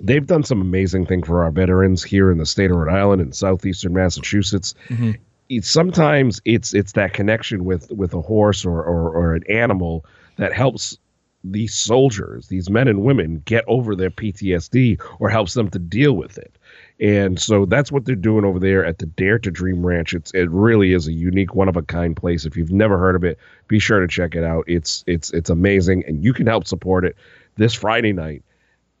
they've 0.00 0.26
done 0.26 0.42
some 0.42 0.60
amazing 0.60 1.06
thing 1.06 1.22
for 1.22 1.44
our 1.44 1.50
veterans 1.50 2.02
here 2.02 2.30
in 2.30 2.38
the 2.38 2.46
state 2.46 2.70
of 2.70 2.76
Rhode 2.76 2.92
Island 2.92 3.20
and 3.20 3.34
southeastern 3.34 3.92
Massachusetts. 3.92 4.74
Mm-hmm. 4.88 5.12
It's 5.48 5.70
sometimes 5.70 6.40
it's 6.44 6.74
it's 6.74 6.92
that 6.92 7.12
connection 7.12 7.64
with 7.64 7.90
with 7.92 8.14
a 8.14 8.20
horse 8.20 8.64
or, 8.64 8.82
or 8.82 9.10
or 9.10 9.34
an 9.34 9.44
animal 9.48 10.04
that 10.36 10.52
helps 10.52 10.98
these 11.42 11.74
soldiers, 11.74 12.48
these 12.48 12.68
men 12.68 12.86
and 12.88 13.02
women, 13.02 13.42
get 13.44 13.64
over 13.66 13.96
their 13.96 14.10
PTSD 14.10 15.00
or 15.18 15.30
helps 15.30 15.54
them 15.54 15.70
to 15.70 15.78
deal 15.78 16.12
with 16.12 16.36
it. 16.38 16.54
And 17.00 17.40
so 17.40 17.64
that's 17.64 17.90
what 17.90 18.04
they're 18.04 18.14
doing 18.14 18.44
over 18.44 18.58
there 18.58 18.84
at 18.84 18.98
the 18.98 19.06
Dare 19.06 19.38
to 19.38 19.50
Dream 19.50 19.84
Ranch. 19.84 20.12
It's 20.12 20.32
it 20.34 20.50
really 20.50 20.92
is 20.92 21.08
a 21.08 21.12
unique, 21.12 21.54
one 21.54 21.68
of 21.68 21.76
a 21.76 21.82
kind 21.82 22.14
place. 22.14 22.44
If 22.44 22.56
you've 22.56 22.72
never 22.72 22.98
heard 22.98 23.16
of 23.16 23.24
it, 23.24 23.38
be 23.68 23.78
sure 23.78 24.00
to 24.00 24.06
check 24.08 24.34
it 24.34 24.44
out. 24.44 24.64
It's 24.66 25.02
it's 25.06 25.32
it's 25.32 25.48
amazing, 25.48 26.04
and 26.06 26.22
you 26.22 26.34
can 26.34 26.46
help 26.46 26.66
support 26.66 27.06
it 27.06 27.16
this 27.56 27.72
Friday 27.72 28.12
night 28.12 28.42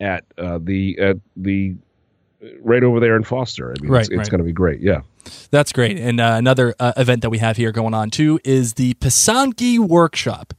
at 0.00 0.24
uh, 0.38 0.58
the 0.62 0.98
at 0.98 1.18
the 1.36 1.74
right 2.62 2.82
over 2.82 3.00
there 3.00 3.16
in 3.16 3.22
Foster. 3.22 3.74
I 3.76 3.80
mean, 3.82 3.90
Right, 3.90 4.00
it's, 4.00 4.08
it's 4.08 4.18
right. 4.18 4.30
going 4.30 4.38
to 4.38 4.44
be 4.44 4.52
great. 4.52 4.80
Yeah. 4.80 5.02
That's 5.50 5.72
great. 5.72 5.98
And 5.98 6.20
uh, 6.20 6.36
another 6.38 6.74
uh, 6.80 6.92
event 6.96 7.20
that 7.22 7.30
we 7.30 7.38
have 7.38 7.58
here 7.58 7.72
going 7.72 7.92
on 7.92 8.08
too 8.08 8.40
is 8.44 8.74
the 8.74 8.94
Pisanki 8.94 9.78
Workshop. 9.78 10.54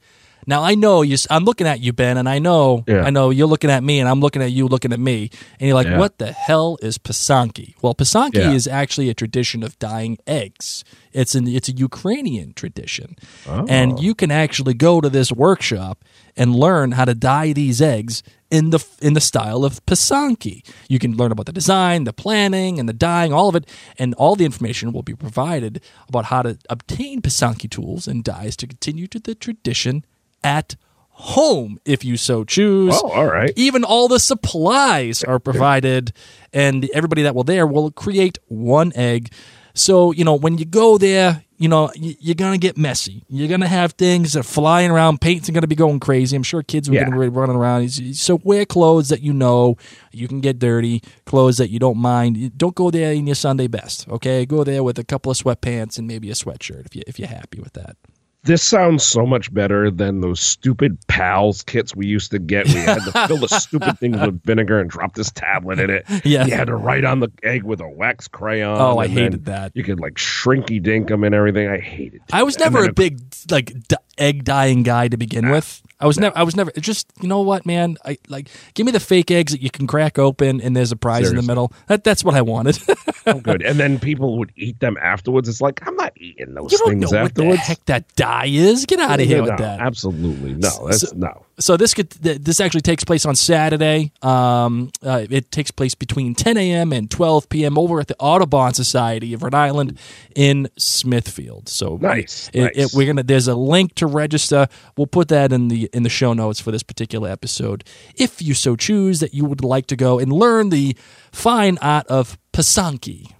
Now 0.46 0.62
I 0.62 0.74
know 0.74 1.02
you. 1.02 1.16
I'm 1.30 1.44
looking 1.44 1.66
at 1.66 1.80
you, 1.80 1.92
Ben, 1.92 2.16
and 2.16 2.28
I 2.28 2.38
know 2.38 2.84
Yeah. 2.88 3.02
I 3.04 3.10
know 3.10 3.30
you're 3.30 3.46
looking 3.46 3.70
at 3.70 3.82
me, 3.84 4.00
and 4.00 4.08
I'm 4.08 4.20
looking 4.20 4.42
at 4.42 4.50
you, 4.52 4.66
looking 4.66 4.92
at 4.92 5.00
me, 5.00 5.30
and 5.60 5.68
you're 5.68 5.74
like, 5.74 5.86
Yeah. 5.86 5.98
"What 5.98 6.18
the 6.18 6.32
hell 6.32 6.78
is 6.82 6.98
Pisanki?" 6.98 7.74
Well, 7.82 7.94
Pisanki 7.94 8.36
Yeah. 8.38 8.52
is 8.52 8.66
actually 8.66 9.08
a 9.08 9.14
tradition 9.14 9.62
of 9.62 9.78
dyeing 9.78 10.18
eggs. 10.26 10.84
It's 11.12 11.34
an 11.34 11.46
it's 11.46 11.68
a 11.68 11.72
Ukrainian 11.72 12.54
tradition, 12.54 13.16
Oh. 13.48 13.66
and 13.68 14.00
you 14.00 14.14
can 14.14 14.30
actually 14.30 14.74
go 14.74 15.00
to 15.00 15.08
this 15.10 15.30
workshop 15.30 16.04
and 16.36 16.54
learn 16.56 16.92
how 16.92 17.04
to 17.04 17.14
dye 17.14 17.52
these 17.52 17.80
eggs 17.82 18.22
in 18.50 18.70
the 18.70 18.80
in 19.00 19.12
the 19.12 19.20
style 19.20 19.64
of 19.64 19.84
Pisanki. 19.86 20.62
You 20.88 20.98
can 20.98 21.16
learn 21.16 21.30
about 21.32 21.46
the 21.46 21.52
design, 21.52 22.04
the 22.04 22.12
planning, 22.12 22.80
and 22.80 22.88
the 22.88 22.92
dyeing, 22.94 23.32
all 23.32 23.48
of 23.50 23.54
it, 23.56 23.66
and 23.98 24.14
all 24.14 24.34
the 24.36 24.44
information 24.46 24.92
will 24.92 25.02
be 25.02 25.14
provided 25.14 25.80
about 26.08 26.26
how 26.26 26.42
to 26.42 26.58
obtain 26.68 27.20
Pisanki 27.20 27.68
tools 27.70 28.08
and 28.08 28.24
dyes 28.24 28.56
to 28.56 28.66
continue 28.66 29.06
to 29.08 29.18
the 29.20 29.34
tradition 29.34 30.04
at 30.44 30.76
home 31.10 31.78
if 31.84 32.04
you 32.04 32.16
so 32.16 32.44
choose. 32.44 32.94
Oh, 33.02 33.08
all 33.10 33.26
right. 33.26 33.52
Even 33.56 33.84
all 33.84 34.08
the 34.08 34.18
supplies 34.20 35.22
are 35.24 35.38
provided, 35.38 36.12
and 36.52 36.88
everybody 36.94 37.22
that 37.22 37.34
will 37.34 37.44
there 37.44 37.66
will 37.66 37.90
create 37.90 38.38
one 38.48 38.92
egg. 38.94 39.32
So, 39.74 40.12
you 40.12 40.24
know, 40.24 40.34
when 40.34 40.58
you 40.58 40.64
go 40.66 40.98
there, 40.98 41.44
you 41.56 41.68
know, 41.68 41.90
you're 41.94 42.34
going 42.34 42.52
to 42.52 42.58
get 42.58 42.76
messy. 42.76 43.22
You're 43.28 43.48
going 43.48 43.60
to 43.60 43.68
have 43.68 43.92
things 43.92 44.32
that 44.32 44.40
are 44.40 44.42
flying 44.42 44.90
around. 44.90 45.20
Paint's 45.20 45.48
are 45.48 45.52
going 45.52 45.62
to 45.62 45.68
be 45.68 45.76
going 45.76 46.00
crazy. 46.00 46.34
I'm 46.36 46.42
sure 46.42 46.62
kids 46.62 46.88
are 46.90 46.92
Yeah. 46.92 47.04
going 47.04 47.12
to 47.14 47.20
be 47.20 47.28
running 47.28 47.56
around. 47.56 47.88
So, 48.16 48.40
wear 48.42 48.66
clothes 48.66 49.08
that 49.10 49.22
you 49.22 49.32
know 49.32 49.76
you 50.10 50.26
can 50.28 50.40
get 50.40 50.58
dirty, 50.58 51.02
clothes 51.24 51.56
that 51.58 51.70
you 51.70 51.78
don't 51.78 51.98
mind. 51.98 52.58
Don't 52.58 52.74
go 52.74 52.90
there 52.90 53.12
in 53.12 53.26
your 53.26 53.36
Sunday 53.36 53.68
best, 53.68 54.08
okay? 54.08 54.44
Go 54.44 54.64
there 54.64 54.82
with 54.82 54.98
a 54.98 55.04
couple 55.04 55.30
of 55.30 55.38
sweatpants 55.38 55.98
and 55.98 56.06
maybe 56.08 56.30
a 56.30 56.34
sweatshirt 56.34 56.84
if, 56.86 56.96
you, 56.96 57.02
if 57.06 57.18
you're 57.18 57.28
happy 57.28 57.60
with 57.60 57.74
that. 57.74 57.96
This 58.44 58.62
sounds 58.62 59.04
so 59.04 59.24
much 59.24 59.54
better 59.54 59.88
than 59.88 60.20
those 60.20 60.40
stupid 60.40 60.98
Paas 61.06 61.64
kits 61.64 61.94
we 61.94 62.08
used 62.08 62.32
to 62.32 62.40
get. 62.40 62.66
We 62.66 62.74
had 62.74 63.04
to 63.04 63.12
fill 63.28 63.36
the 63.36 63.46
stupid 63.46 64.00
things 64.00 64.18
with 64.18 64.42
vinegar 64.42 64.80
and 64.80 64.90
drop 64.90 65.14
this 65.14 65.30
tablet 65.30 65.78
in 65.78 65.90
it. 65.90 66.04
Yeah. 66.24 66.46
You 66.46 66.54
had 66.54 66.66
to 66.66 66.74
write 66.74 67.04
on 67.04 67.20
the 67.20 67.28
egg 67.44 67.62
with 67.62 67.80
a 67.80 67.88
wax 67.88 68.26
crayon. 68.26 68.80
Oh, 68.80 68.98
I 68.98 69.06
hated 69.06 69.44
that. 69.44 69.70
You 69.76 69.84
could 69.84 70.00
like 70.00 70.14
shrinky 70.14 70.82
dink 70.82 71.08
them 71.08 71.22
and 71.22 71.36
everything. 71.36 71.68
I 71.68 71.78
hated 71.78 72.16
it. 72.16 72.22
I 72.32 72.42
was 72.42 72.58
never 72.58 72.84
a 72.84 72.92
big 72.92 73.20
like 73.48 73.66
d- 73.86 73.96
egg 74.18 74.42
dyeing 74.42 74.82
guy 74.82 75.06
to 75.06 75.16
begin 75.16 75.44
ah. 75.44 75.52
with. 75.52 75.80
I 76.02 76.06
was 76.06 76.18
never. 76.18 76.36
I 76.36 76.42
was 76.42 76.56
never. 76.56 76.70
Just 76.72 77.06
you 77.22 77.28
know 77.28 77.40
what, 77.40 77.64
man. 77.64 77.96
I 78.04 78.18
like 78.28 78.48
give 78.74 78.84
me 78.84 78.92
the 78.92 79.00
fake 79.00 79.30
eggs 79.30 79.52
that 79.52 79.62
you 79.62 79.70
can 79.70 79.86
crack 79.86 80.18
open 80.18 80.60
and 80.60 80.76
there's 80.76 80.92
a 80.92 80.96
prize 80.96 81.30
in 81.30 81.36
the 81.36 81.42
middle. 81.42 81.72
That 81.86 82.04
that's 82.04 82.24
what 82.24 82.34
I 82.34 82.42
wanted. 82.42 82.78
Oh, 83.24 83.38
good. 83.38 83.62
And 83.62 83.78
then 83.78 84.00
people 84.10 84.36
would 84.38 84.50
eat 84.56 84.80
them 84.80 84.96
afterwards. 85.00 85.48
It's 85.48 85.60
like 85.60 85.86
I'm 85.86 85.94
not 85.94 86.12
eating 86.16 86.54
those 86.54 86.72
you 86.72 86.78
don't 86.78 86.98
know 86.98 87.06
things 87.06 87.12
what 87.12 87.34
the 87.36 87.42
afterwards. 87.42 87.60
heck 87.60 87.84
that 87.84 88.12
dye 88.16 88.46
is. 88.48 88.84
Get 88.84 88.98
out 88.98 89.20
of 89.20 89.26
here 89.26 89.36
No, 89.36 89.44
with 89.44 89.58
that. 89.58 89.78
Absolutely 89.78 90.54
no. 90.54 90.88
That's 90.88 91.08
So- 91.08 91.14
no. 91.16 91.46
So 91.62 91.76
this 91.76 91.94
could 91.94 92.10
th- 92.10 92.38
this 92.38 92.60
actually 92.60 92.80
takes 92.80 93.04
place 93.04 93.24
on 93.24 93.36
Saturday. 93.36 94.12
Um, 94.20 94.90
uh, 95.02 95.26
it 95.30 95.50
takes 95.52 95.70
place 95.70 95.94
between 95.94 96.34
10 96.34 96.56
a.m. 96.56 96.92
and 96.92 97.10
12 97.10 97.48
p.m. 97.48 97.78
over 97.78 98.00
at 98.00 98.08
the 98.08 98.16
Audubon 98.18 98.74
Society 98.74 99.32
of 99.32 99.42
Rhode 99.42 99.54
Island 99.54 99.98
in 100.34 100.68
Smithfield. 100.76 101.68
So 101.68 101.98
Nice, 102.00 102.50
it- 102.52 102.72
it- 102.76 102.90
we're 102.94 103.06
gonna. 103.06 103.22
There's 103.22 103.48
a 103.48 103.54
link 103.54 103.94
to 103.96 104.06
register. 104.06 104.66
We'll 104.96 105.06
put 105.06 105.28
that 105.28 105.52
in 105.52 105.68
the 105.68 105.88
in 105.92 106.02
the 106.02 106.08
show 106.10 106.32
notes 106.32 106.60
for 106.60 106.70
this 106.72 106.82
particular 106.82 107.30
episode. 107.30 107.84
If 108.16 108.42
you 108.42 108.54
so 108.54 108.76
choose 108.76 109.20
that 109.20 109.32
you 109.32 109.44
would 109.44 109.62
like 109.64 109.86
to 109.86 109.96
go 109.96 110.18
and 110.18 110.32
learn 110.32 110.70
the 110.70 110.96
fine 111.30 111.78
art 111.80 112.06
of 112.08 112.38
Pisanki. 112.52 113.30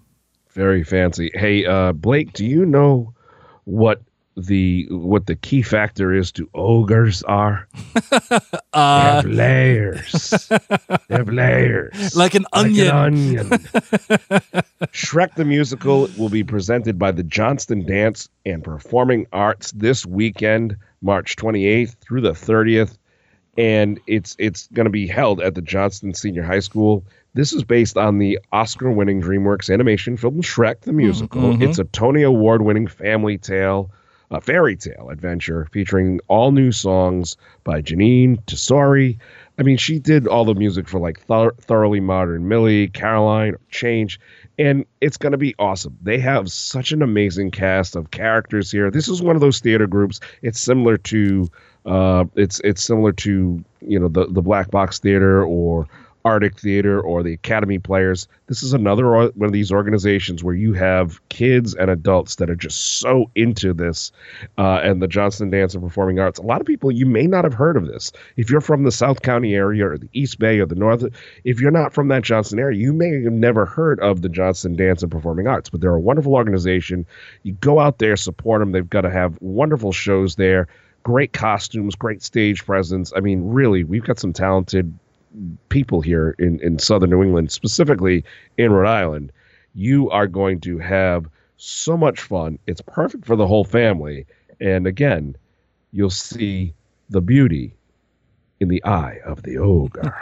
Very 0.55 0.85
fancy. 0.85 1.31
Hey, 1.35 1.65
uh, 1.67 1.93
Blake, 1.93 2.33
do 2.35 2.45
you 2.47 2.65
know 2.67 3.15
what 3.65 4.03
the 4.37 4.87
what 4.91 5.27
the 5.27 5.37
key 5.37 5.63
factor 5.63 6.13
is 6.13 6.33
to 6.33 6.49
ogres 6.55 7.23
are? 7.25 7.69
Uh, 8.75 9.21
they 9.21 9.29
have 9.29 9.37
layers. 9.37 10.49
they 11.09 11.15
have 11.15 11.29
layers. 11.29 12.17
Like 12.17 12.35
an 12.35 12.47
onion. 12.55 12.89
onion. 12.89 13.49
Shrek 14.95 15.35
the 15.35 15.45
Musical 15.45 16.09
will 16.17 16.31
be 16.31 16.43
presented 16.43 16.99
by 16.99 17.13
the 17.13 17.23
Johnston 17.23 17.85
Dance 17.85 18.31
and 18.47 18.65
Performing 18.65 19.27
Arts 19.31 19.73
this 19.73 20.07
weekend, 20.07 20.79
March 21.03 21.37
28th 21.37 21.97
through 22.01 22.23
the 22.23 22.33
30th. 22.33 22.97
And 23.59 24.01
it's 24.07 24.35
it's 24.39 24.69
going 24.69 24.87
to 24.87 24.91
be 24.91 25.07
held 25.07 25.43
at 25.43 25.55
the 25.55 25.61
Johnston 25.61 26.15
Senior 26.15 26.43
High 26.43 26.61
School. 26.61 27.05
This 27.35 27.53
is 27.53 27.65
based 27.65 27.99
on 27.99 28.19
the 28.19 28.39
Oscar-winning 28.53 29.21
DreamWorks 29.21 29.73
animation 29.73 30.17
film 30.17 30.41
Shrek 30.41 30.81
the 30.81 30.95
Musical. 30.95 31.43
Mm-hmm, 31.43 31.53
mm-hmm. 31.53 31.63
It's 31.63 31.79
a 31.79 31.85
Tony 31.85 32.23
Award-winning 32.23 32.87
family 32.87 33.37
tale, 33.37 33.91
a 34.33 34.41
fairy 34.41 34.77
tale 34.77 35.11
adventure 35.11 35.69
featuring 35.73 36.19
all 36.29 36.51
new 36.53 36.73
songs 36.73 37.37
by 37.65 37.83
Jeanine 37.83 38.43
Tesori, 38.47 39.19
I 39.59 39.63
mean, 39.63 39.77
she 39.77 39.99
did 39.99 40.27
all 40.27 40.45
the 40.45 40.55
music 40.55 40.89
for 40.89 40.99
like 40.99 41.21
Thor- 41.21 41.55
Thoroughly 41.61 42.01
Modern 42.01 42.49
Millie, 42.49 42.89
Caroline, 42.89 43.55
Change, 43.71 44.19
and 44.59 44.87
it's 45.01 45.19
going 45.19 45.33
to 45.33 45.39
be 45.39 45.55
awesome. 45.59 45.97
They 46.03 46.19
have 46.19 46.51
such 46.51 46.93
an 46.93 47.03
amazing 47.03 47.51
cast 47.51 47.95
of 47.95 48.11
characters 48.11 48.73
here. 48.73 48.91
This 48.91 49.09
is 49.09 49.21
one 49.21 49.37
of 49.37 49.43
those 49.43 49.61
theater 49.61 49.87
groups. 49.87 50.21
It's 50.41 50.59
similar 50.59 50.97
to 50.97 51.49
uh, 51.85 52.25
it's 52.35 52.61
it's 52.61 52.83
similar 52.83 53.13
to 53.13 53.63
you 53.81 53.99
know 54.01 54.09
the 54.09 54.27
the 54.27 54.43
Black 54.43 54.71
Box 54.71 54.99
Theater 54.99 55.45
or 55.45 55.87
Arctic 56.25 56.59
Theater 56.59 57.01
or 57.01 57.23
the 57.23 57.33
Academy 57.33 57.79
Players. 57.79 58.29
This 58.47 58.63
is 58.63 58.73
another 58.73 59.11
one 59.11 59.33
of 59.43 59.53
these 59.53 59.73
organizations 59.73 60.45
where 60.45 60.55
you 60.55 60.73
have 60.75 61.27
kids 61.29 61.75
and 61.75 61.91
adults 61.91 62.37
that 62.37 62.51
are 62.51 62.57
just 62.57 62.99
so 62.99 63.31
into 63.35 63.73
this 63.73 64.13
uh, 64.59 64.81
and 64.83 65.03
the 65.03 65.09
Johnston 65.09 65.51
Dance 65.51 65.75
and 65.75 65.83
Performing 65.83 66.19
Arts. 66.19 66.39
A 66.39 66.43
lot 66.43 66.61
of 66.61 66.67
people, 66.67 66.91
you 66.91 67.07
may 67.07 67.27
not 67.27 67.45
have 67.45 67.55
heard 67.55 67.77
of 67.77 67.87
this. 67.87 68.13
If 68.37 68.51
you're 68.51 68.61
from 68.61 68.85
the 68.85 68.93
South 68.93 69.23
County 69.23 69.55
area 69.55 69.89
or 69.89 69.99
the 69.99 70.09
East 70.13 70.39
Bay 70.39 70.61
or 70.61 70.67
the 70.67 70.75
North, 70.75 71.05
if 71.45 71.61
you're 71.61 71.71
not 71.71 71.93
from 71.93 72.09
that 72.09 72.23
Johnston 72.23 72.59
area, 72.59 72.79
you 72.79 72.93
may 72.93 73.23
have 73.23 73.33
never 73.33 73.67
heard 73.67 74.01
of 74.01 74.23
the 74.23 74.29
Johnston 74.29 74.77
Dance 74.77 75.03
and 75.03 75.11
Performing 75.11 75.47
Arts, 75.47 75.71
but 75.71 75.81
they're 75.81 75.95
a 75.95 76.01
wonderful 76.01 76.35
organization. 76.35 77.07
You 77.43 77.53
go 77.55 77.81
out 77.81 77.99
there, 77.99 78.17
support 78.17 78.61
them. 78.61 78.73
They've 78.73 78.89
got 78.89 79.03
to 79.03 79.11
have 79.11 79.39
wonderful 79.41 79.93
shows 79.93 80.37
there 80.37 80.69
great 81.03 81.33
costumes, 81.33 81.95
great 81.95 82.23
stage 82.23 82.65
presence. 82.65 83.13
I 83.17 83.21
mean, 83.21 83.49
really, 83.49 83.85
we've 83.85 84.05
got 84.05 84.19
some 84.19 84.33
talented 84.33 84.97
people 85.69 86.01
here 86.01 86.35
in, 86.39 86.61
in 86.61 86.79
southern 86.79 87.11
New 87.11 87.23
England, 87.23 87.53
specifically 87.53 88.25
in 88.59 88.73
Rhode 88.73 88.89
Island, 88.89 89.33
you 89.75 90.11
are 90.11 90.27
going 90.27 90.61
to 90.61 90.79
have 90.79 91.27
so 91.57 91.97
much 91.97 92.21
fun. 92.21 92.59
It's 92.67 92.81
perfect 92.81 93.25
for 93.25 93.37
the 93.37 93.47
whole 93.47 93.65
family. 93.65 94.27
And 94.61 94.87
again, 94.87 95.37
you'll 95.93 96.11
see 96.11 96.75
the 97.11 97.21
beauty 97.21 97.75
in 98.61 98.69
the 98.69 98.85
eye 98.85 99.19
of 99.25 99.43
the 99.43 99.59
ogre. 99.59 100.15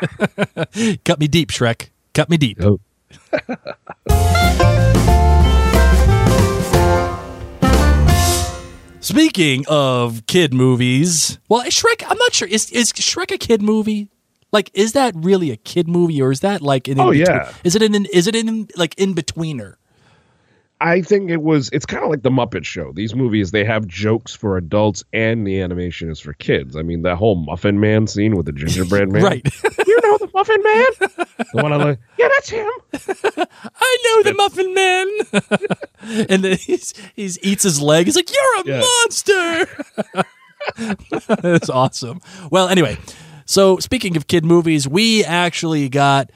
Cut 1.04 1.20
me 1.20 1.28
deep, 1.28 1.50
Shrek. 1.50 1.90
Cut 2.14 2.30
me 2.30 2.36
deep. 2.36 2.58
Oh. 2.62 2.80
Speaking 9.00 9.64
of 9.66 10.26
kid 10.26 10.52
movies, 10.52 11.38
well, 11.48 11.64
Shrek, 11.64 12.04
I'm 12.06 12.18
not 12.18 12.34
sure. 12.34 12.46
Is, 12.46 12.70
is 12.70 12.92
Shrek 12.92 13.32
a 13.32 13.38
kid 13.38 13.62
movie? 13.62 14.08
Like, 14.52 14.70
is 14.74 14.92
that 14.94 15.14
really 15.16 15.50
a 15.50 15.56
kid 15.56 15.86
movie, 15.88 16.20
or 16.20 16.32
is 16.32 16.40
that 16.40 16.60
like 16.62 16.88
an? 16.88 16.98
Oh 17.00 17.10
yeah. 17.12 17.52
Is 17.64 17.76
it 17.76 17.82
an? 17.82 18.06
Is 18.06 18.26
it 18.26 18.34
in 18.34 18.68
like 18.76 18.94
in 18.98 19.14
betweener? 19.14 19.74
I 20.82 21.02
think 21.02 21.30
it 21.30 21.42
was. 21.42 21.68
It's 21.74 21.84
kind 21.84 22.02
of 22.02 22.08
like 22.10 22.22
the 22.22 22.30
Muppet 22.30 22.64
Show. 22.64 22.90
These 22.92 23.14
movies 23.14 23.50
they 23.50 23.64
have 23.64 23.86
jokes 23.86 24.34
for 24.34 24.56
adults, 24.56 25.04
and 25.12 25.46
the 25.46 25.60
animation 25.60 26.10
is 26.10 26.18
for 26.18 26.32
kids. 26.32 26.74
I 26.74 26.80
mean, 26.82 27.02
that 27.02 27.16
whole 27.16 27.34
Muffin 27.36 27.78
Man 27.80 28.06
scene 28.06 28.34
with 28.34 28.46
the 28.46 28.52
gingerbread 28.52 29.08
man. 29.12 29.22
right. 29.22 29.44
you 29.86 30.00
know 30.02 30.16
the 30.18 30.30
Muffin 30.32 30.62
Man. 30.62 30.86
the 31.52 31.62
one 31.62 31.72
I 31.72 31.76
like. 31.76 31.98
yeah, 32.18 32.28
that's 32.28 32.48
him. 32.48 32.66
I 33.74 33.96
know 34.04 34.22
the 34.22 34.34
Muffin 34.36 34.72
Man. 34.74 36.26
and 36.30 36.42
then 36.44 36.56
he's 36.56 36.94
he's 37.14 37.38
eats 37.42 37.62
his 37.62 37.80
leg. 37.82 38.06
He's 38.06 38.16
like, 38.16 38.30
"You're 38.32 38.62
a 38.62 38.66
Yeah. 38.66 38.84
monster." 39.04 39.84
That's 41.42 41.68
awesome. 41.70 42.20
Well, 42.50 42.68
anyway. 42.68 42.96
So, 43.50 43.78
speaking 43.78 44.16
of 44.16 44.28
kid 44.28 44.44
movies, 44.44 44.86
we 44.86 45.24
actually 45.24 45.88
got 45.88 46.30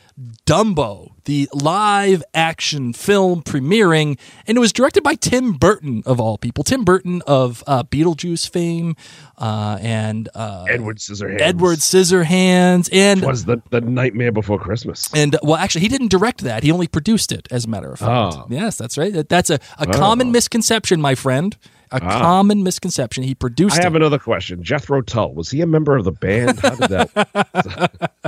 Dumbo, 0.46 1.12
the 1.26 1.48
live 1.52 2.24
action 2.34 2.92
film 2.92 3.40
premiering, 3.40 4.18
and 4.48 4.56
it 4.56 4.60
was 4.60 4.72
directed 4.72 5.04
by 5.04 5.14
Tim 5.14 5.52
Burton, 5.52 6.02
of 6.06 6.20
all 6.20 6.38
people. 6.38 6.64
Tim 6.64 6.82
Burton 6.82 7.22
of 7.24 7.62
uh, 7.68 7.84
Beetlejuice 7.84 8.50
fame 8.50 8.96
uh, 9.38 9.78
and 9.80 10.28
uh, 10.34 10.64
Edward 10.68 10.96
Scissorhands. 10.96 11.40
Edward 11.40 11.78
Scissorhands. 11.78 12.88
And, 12.92 13.22
it 13.22 13.26
was 13.28 13.44
the 13.44 13.62
the 13.70 13.80
Nightmare 13.80 14.32
Before 14.32 14.58
Christmas. 14.58 15.08
and 15.14 15.36
well, 15.44 15.54
actually, 15.54 15.82
he 15.82 15.88
didn't 15.88 16.08
direct 16.10 16.40
that. 16.40 16.64
He 16.64 16.72
only 16.72 16.88
produced 16.88 17.30
it, 17.30 17.46
as 17.52 17.64
a 17.64 17.68
matter 17.68 17.92
of 17.92 18.00
fact. 18.00 18.34
Oh. 18.40 18.46
Yes, 18.50 18.76
that's 18.76 18.98
right. 18.98 19.12
That- 19.12 19.28
That's 19.28 19.50
a, 19.50 19.60
a 19.78 19.86
common 19.86 20.32
misconception, 20.32 21.00
my 21.00 21.14
friend. 21.14 21.56
A 21.96 22.00
common 22.00 22.62
misconception. 22.62 23.24
He 23.24 23.34
produced 23.34 23.76
Ah. 23.76 23.80
I 23.80 23.84
have 23.84 23.94
it. 23.94 24.02
another 24.02 24.18
question. 24.18 24.62
Jethro 24.62 25.00
Tull 25.02 25.34
was 25.34 25.50
he 25.50 25.60
a 25.60 25.66
member 25.66 25.96
of 25.96 26.04
the 26.04 26.12
band? 26.12 26.58
How 26.60 26.74
did 26.74 26.90
that? 26.90 28.10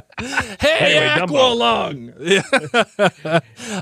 Hey, 0.58 0.96
Anyway, 0.96 1.26
Aqualung. 1.26 2.12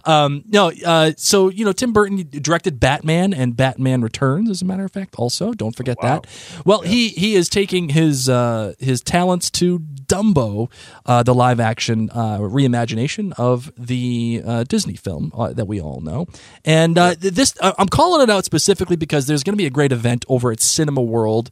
um, 0.09 0.43
no, 0.49 0.73
uh, 0.85 1.13
so 1.17 1.49
you 1.49 1.65
know, 1.65 1.71
Tim 1.73 1.93
Burton 1.93 2.29
directed 2.29 2.81
Batman 2.81 3.33
and 3.33 3.57
Batman 3.57 4.03
Returns, 4.03 4.51
as 4.51 4.61
a 4.61 4.65
matter 4.65 4.85
of 4.85 4.91
fact. 4.91 5.15
Also, 5.17 5.53
don't 5.53 5.77
forget 5.77 5.97
wow. 6.03 6.21
that. 6.21 6.27
Well, 6.65 6.81
he 6.81 7.11
he 7.11 7.37
is 7.37 7.49
taking 7.49 7.91
his 7.91 8.29
uh, 8.29 8.75
his 8.81 9.01
talents 9.01 9.49
to 9.53 9.79
Dumbo, 9.79 10.71
uh, 11.07 11.23
the 11.23 11.35
live 11.35 11.61
action 11.61 12.11
uh, 12.13 12.39
reimagination 12.39 13.33
of 13.39 13.73
the 13.79 14.43
uh, 14.45 14.65
Disney 14.65 14.97
film 14.97 15.31
uh, 15.37 15.53
that 15.53 15.67
we 15.67 15.81
all 15.81 16.01
know. 16.01 16.27
And 16.65 16.99
uh, 16.99 17.15
th- 17.15 17.33
this, 17.35 17.55
uh, 17.61 17.73
I'm 17.79 17.89
calling 17.89 18.23
it 18.23 18.31
out 18.31 18.45
specifically 18.45 18.97
because 18.97 19.27
there's 19.27 19.43
going 19.45 19.55
to 19.55 19.57
be 19.57 19.67
a 19.67 19.71
great 19.75 19.93
event 19.93 20.25
over 20.29 20.51
at 20.51 20.61
Cinema 20.61 21.03
World 21.03 21.51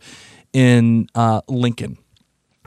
in 0.55 1.09
uh, 1.15 1.43
Lincoln. 1.49 1.99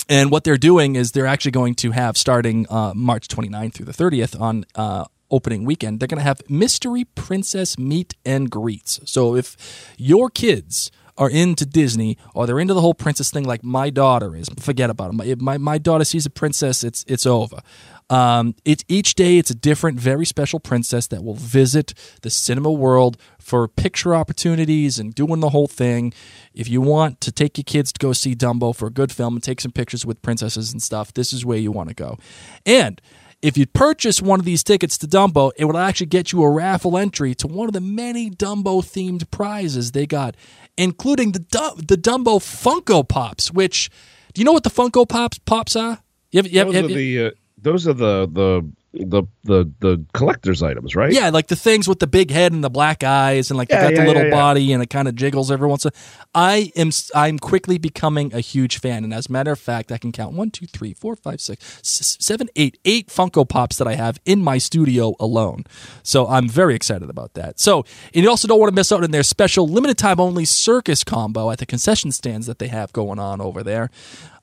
And 0.07 0.29
what 0.29 0.43
they're 0.43 0.57
doing 0.57 0.95
is 0.95 1.13
they're 1.13 1.25
actually 1.25 1.51
going 1.51 1.73
to 1.75 1.91
have 1.91 2.15
starting 2.15 2.67
uh, 2.69 2.93
March 2.95 3.27
29th 3.27 3.73
through 3.73 3.87
the 3.87 3.91
30th 3.91 4.39
on 4.39 4.65
uh, 4.75 5.05
opening 5.31 5.65
weekend, 5.65 5.99
they're 5.99 6.07
going 6.07 6.19
to 6.19 6.23
have 6.23 6.41
mystery 6.49 7.03
princess 7.03 7.77
meet 7.77 8.13
and 8.25 8.49
greets. 8.49 8.99
So 9.05 9.35
if 9.35 9.57
your 9.97 10.29
kids 10.29 10.91
are 11.17 11.30
into 11.30 11.65
Disney 11.65 12.17
or 12.34 12.45
they're 12.45 12.60
into 12.60 12.73
the 12.73 12.82
whole 12.82 12.93
princess 12.93 13.32
thing 13.32 13.45
like 13.45 13.63
my 13.63 13.89
daughter 13.89 14.36
is, 14.36 14.49
forget 14.60 14.89
about 14.89 15.13
it. 15.25 15.41
My, 15.41 15.58
my, 15.58 15.78
daughter 15.78 16.04
sees 16.04 16.25
a 16.25 16.30
princess, 16.30 16.84
it's 16.84 17.06
it's 17.08 17.25
over. 17.25 17.62
Um, 18.10 18.56
it's 18.65 18.84
each 18.88 19.15
day 19.15 19.38
it's 19.38 19.49
a 19.49 19.56
different, 19.56 19.99
very 19.99 20.25
special 20.25 20.60
princess 20.60 21.08
that 21.08 21.23
will 21.23 21.36
visit 21.36 21.93
the 22.21 22.30
cinema 22.30 22.71
world 22.71 23.17
for 23.39 23.67
picture 23.67 24.13
opportunities 24.13 24.99
and 24.99 25.13
doing 25.15 25.39
the 25.39 25.49
whole 25.49 25.67
thing. 25.67 26.13
If 26.54 26.67
you 26.67 26.82
want 26.82 27.19
to 27.21 27.32
take 27.32 27.58
your 27.58 27.63
kids 27.63 27.91
to 27.93 27.99
go 27.99 28.13
see 28.13 28.36
Dumbo 28.36 28.75
for 28.75 28.88
a 28.88 28.91
good 28.91 29.12
film 29.12 29.36
and 29.36 29.43
take 29.43 29.60
some 29.60 29.71
pictures 29.71 30.06
with 30.06 30.21
princesses 30.21 30.71
and 30.71 30.82
stuff, 30.84 31.13
this 31.13 31.34
is 31.34 31.45
where 31.45 31.58
you 31.58 31.71
want 31.71 31.89
to 31.89 31.95
go. 31.95 32.19
And 32.65 33.01
if 33.41 33.57
you 33.57 33.65
purchase 33.65 34.21
one 34.21 34.39
of 34.39 34.45
these 34.45 34.63
tickets 34.63 34.97
to 34.99 35.07
Dumbo, 35.07 35.51
it 35.57 35.65
will 35.65 35.77
actually 35.77 36.07
get 36.07 36.31
you 36.31 36.41
a 36.43 36.49
raffle 36.49 36.97
entry 36.97 37.35
to 37.35 37.47
one 37.47 37.67
of 37.67 37.73
the 37.73 37.81
many 37.81 38.29
Dumbo 38.29 38.81
themed 38.83 39.29
prizes 39.31 39.91
they 39.91 40.05
got, 40.05 40.35
including 40.77 41.31
the 41.33 41.39
Du- 41.39 41.75
the 41.77 41.97
Dumbo 41.97 42.39
Funko 42.39 43.07
Pops. 43.07 43.51
Which, 43.51 43.89
do 44.33 44.41
you 44.41 44.45
know 44.45 44.51
what 44.53 44.63
the 44.63 44.69
Funko 44.69 45.07
Pops 45.07 45.37
pops 45.39 45.75
are? 45.75 45.99
You 46.31 46.39
have, 46.39 46.47
you 46.51 46.59
have- 46.59 46.67
those 46.67 46.75
have 46.75 46.85
are 46.85 46.93
the 46.93 47.25
uh, 47.25 47.31
those 47.61 47.87
are 47.87 47.93
the 47.93 48.27
the 48.31 48.71
the 48.95 49.23
the 49.43 49.71
the 49.79 50.05
collector's 50.13 50.63
items, 50.63 50.95
right? 50.95 51.12
Yeah, 51.13 51.29
like 51.29 51.47
the 51.47 51.55
things 51.55 51.88
with 51.88 51.99
the 51.99 52.08
big 52.08 52.31
head 52.31 52.51
and 52.53 52.63
the 52.63 52.69
black 52.69 53.03
eyes, 53.03 53.51
and 53.51 53.58
like 53.58 53.69
Yeah, 53.69 53.75
you 53.75 53.81
got 53.81 53.93
yeah, 53.93 54.01
the 54.01 54.08
little 54.08 54.23
yeah, 54.25 54.31
body, 54.31 54.73
and 54.73 54.81
it 54.81 54.89
kind 54.89 55.08
of 55.08 55.15
jiggles 55.15 55.51
every 55.51 55.67
once. 55.67 55.86
in 55.86 55.91
I 56.34 56.71
am 56.75 56.91
I'm 57.13 57.39
quickly 57.39 57.77
becoming 57.77 58.34
a 58.34 58.39
huge 58.39 58.79
fan, 58.79 59.03
and 59.03 59.13
as 59.13 59.27
a 59.27 59.31
matter 59.31 59.51
of 59.51 59.60
fact, 59.60 59.91
I 59.91 59.97
can 59.97 60.12
count 60.12 60.34
one, 60.34 60.51
two, 60.51 60.65
three, 60.65 60.93
four, 60.93 61.15
five, 61.15 61.41
six, 61.41 62.17
seven, 62.19 62.49
eight, 62.55 62.77
eight 62.86 63.08
Funko 63.08 63.47
Pops 63.47 63.77
that 63.77 63.88
I 63.88 63.95
have 63.95 64.19
in 64.25 64.41
my 64.41 64.58
studio 64.58 65.15
alone. 65.19 65.65
So 66.03 66.27
I'm 66.27 66.47
very 66.49 66.75
excited 66.75 67.10
about 67.10 67.34
that. 67.34 67.60
So 67.60 67.86
and 68.13 68.23
you 68.23 68.29
also 68.29 68.47
don't 68.47 68.60
want 68.60 68.71
to 68.71 68.75
miss 68.75 68.91
out 68.91 69.03
on 69.03 69.12
their 69.12 69.23
special 69.23 69.67
limited 69.67 69.97
time 69.97 70.19
only 70.19 70.45
circus 70.45 71.03
combo 71.03 71.51
at 71.51 71.60
the 71.60 71.65
concession 71.65 72.12
stands 72.12 72.47
that 72.47 72.60
they 72.60 72.67
have 72.67 72.93
going 72.93 73.19
on 73.19 73.41
over 73.41 73.63
there. 73.63 73.89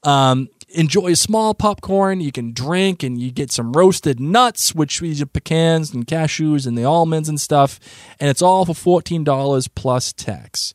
Um, 0.04 0.48
enjoy 0.74 1.12
a 1.12 1.16
small 1.16 1.54
popcorn. 1.54 2.20
You 2.20 2.32
can 2.32 2.52
drink 2.52 3.02
and 3.02 3.20
you 3.20 3.30
get 3.30 3.50
some 3.50 3.72
roasted 3.72 4.20
nuts, 4.20 4.74
which 4.74 5.02
is 5.02 5.20
your 5.20 5.26
pecans 5.26 5.92
and 5.92 6.06
cashews 6.06 6.66
and 6.66 6.76
the 6.76 6.84
almonds 6.84 7.28
and 7.28 7.40
stuff. 7.40 7.78
And 8.20 8.28
it's 8.30 8.42
all 8.42 8.64
for 8.64 8.74
fourteen 8.74 9.24
dollars 9.24 9.68
plus 9.68 10.12
tax. 10.12 10.74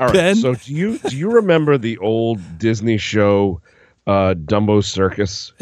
All 0.00 0.06
right. 0.06 0.12
Ben? 0.12 0.36
So 0.36 0.54
do 0.54 0.72
you 0.72 0.98
do 0.98 1.16
you 1.16 1.30
remember 1.30 1.78
the 1.78 1.98
old 1.98 2.40
Disney 2.58 2.98
show 2.98 3.60
uh 4.06 4.34
Dumbo 4.34 4.82
Circus? 4.84 5.52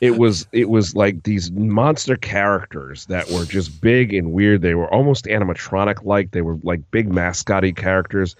It 0.00 0.16
was 0.16 0.48
it 0.52 0.70
was 0.70 0.96
like 0.96 1.24
these 1.24 1.52
monster 1.52 2.16
characters 2.16 3.04
that 3.06 3.30
were 3.30 3.44
just 3.44 3.82
big 3.82 4.14
and 4.14 4.32
weird. 4.32 4.62
They 4.62 4.74
were 4.74 4.90
almost 4.92 5.26
animatronic 5.26 6.04
like. 6.04 6.30
They 6.30 6.40
were 6.40 6.58
like 6.62 6.90
big 6.90 7.12
mascotty 7.12 7.72
characters. 7.72 8.34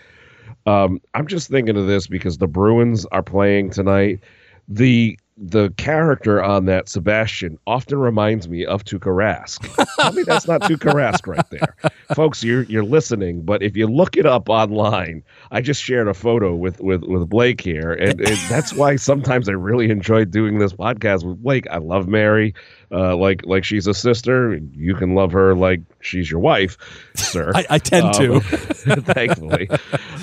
Um, 0.65 1.01
I'm 1.15 1.27
just 1.27 1.51
thinking 1.51 1.77
of 1.77 1.87
this 1.87 2.07
because 2.07 2.39
the 2.39 2.47
Bruins 2.47 3.05
are 3.07 3.23
playing 3.23 3.71
tonight. 3.71 4.21
The 4.71 5.19
the 5.43 5.73
character 5.79 6.43
on 6.43 6.67
that 6.67 6.89
Sebastian 6.91 7.59
often 7.67 7.99
reminds 7.99 8.47
me 8.47 8.67
of 8.67 8.85
Tuukka 8.85 9.07
Rask. 9.07 9.59
Tell 9.97 10.13
me 10.13 10.23
that's 10.23 10.47
not 10.47 10.61
Tuukka 10.61 10.93
Rask 10.93 11.27
right 11.27 11.49
there, 11.49 11.75
folks. 12.15 12.45
You're 12.45 12.65
you're 12.65 12.85
listening, 12.85 13.41
but 13.41 13.63
if 13.63 13.75
you 13.75 13.87
look 13.87 14.19
it 14.19 14.27
up 14.27 14.51
online, 14.51 15.23
I 15.51 15.63
just 15.63 15.83
shared 15.83 16.09
a 16.09 16.15
photo 16.15 16.55
with 16.55 16.79
with 16.81 17.05
with 17.05 17.27
Blake 17.31 17.63
here, 17.63 17.93
and, 17.93 18.21
and 18.21 18.37
that's 18.51 18.75
why 18.75 18.97
sometimes 18.97 19.49
I 19.49 19.53
really 19.53 19.91
enjoy 19.91 20.27
doing 20.27 20.59
this 20.59 20.75
podcast 20.75 21.25
with 21.25 21.43
Blake. 21.43 21.67
I 21.71 21.79
love 21.79 22.07
Mary, 22.07 22.55
uh, 22.93 23.17
like 23.17 23.47
like 23.47 23.65
she's 23.65 23.87
a 23.87 23.95
sister. 23.95 24.61
You 24.75 24.95
can 24.95 25.15
love 25.15 25.33
her 25.33 25.55
like 25.55 25.81
she's 26.01 26.31
your 26.31 26.41
wife, 26.41 26.77
sir. 27.15 27.51
I, 27.55 27.67
I 27.71 27.79
tend 27.79 28.13
to. 28.15 28.35
Um, 28.35 28.41
thankfully. 29.03 29.71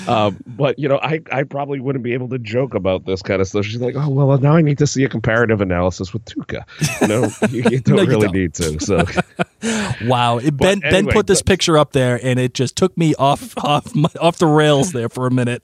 Um, 0.06 0.38
but 0.46 0.78
you 0.78 0.88
know, 0.88 0.98
I, 1.02 1.20
I 1.32 1.42
probably 1.42 1.80
wouldn't 1.80 2.04
be 2.04 2.12
able 2.12 2.28
to 2.28 2.38
joke 2.38 2.74
about 2.74 3.04
this 3.04 3.20
kind 3.22 3.40
of 3.40 3.48
stuff. 3.48 3.64
She's 3.64 3.80
like, 3.80 3.96
oh 3.96 4.08
well, 4.08 4.38
now 4.38 4.54
I 4.54 4.62
need 4.62 4.78
to 4.78 4.86
see 4.86 5.07
a 5.08 5.10
comparative 5.10 5.60
analysis 5.60 6.12
with 6.12 6.24
Tuukka. 6.24 6.64
No, 7.08 7.24
you, 7.50 7.62
you 7.70 7.80
don't 7.80 7.96
No, 7.96 8.02
you 8.02 8.08
really 8.08 8.26
don't. 8.26 8.34
need 8.34 8.54
to. 8.54 8.78
So 8.80 9.04
Wow, 10.06 10.38
It- 10.38 10.56
Ben 10.56 10.80
Ben 10.80 10.94
anyway, 10.94 11.12
put 11.12 11.26
this 11.26 11.42
but- 11.42 11.46
picture 11.52 11.76
up 11.78 11.92
there, 11.92 12.20
and 12.22 12.38
it 12.38 12.54
just 12.54 12.76
took 12.76 12.96
me 12.96 13.14
off 13.16 13.54
off 13.64 13.94
my, 13.94 14.08
off 14.20 14.38
the 14.38 14.46
rails 14.46 14.92
there 14.92 15.08
for 15.08 15.26
a 15.26 15.30
minute. 15.30 15.62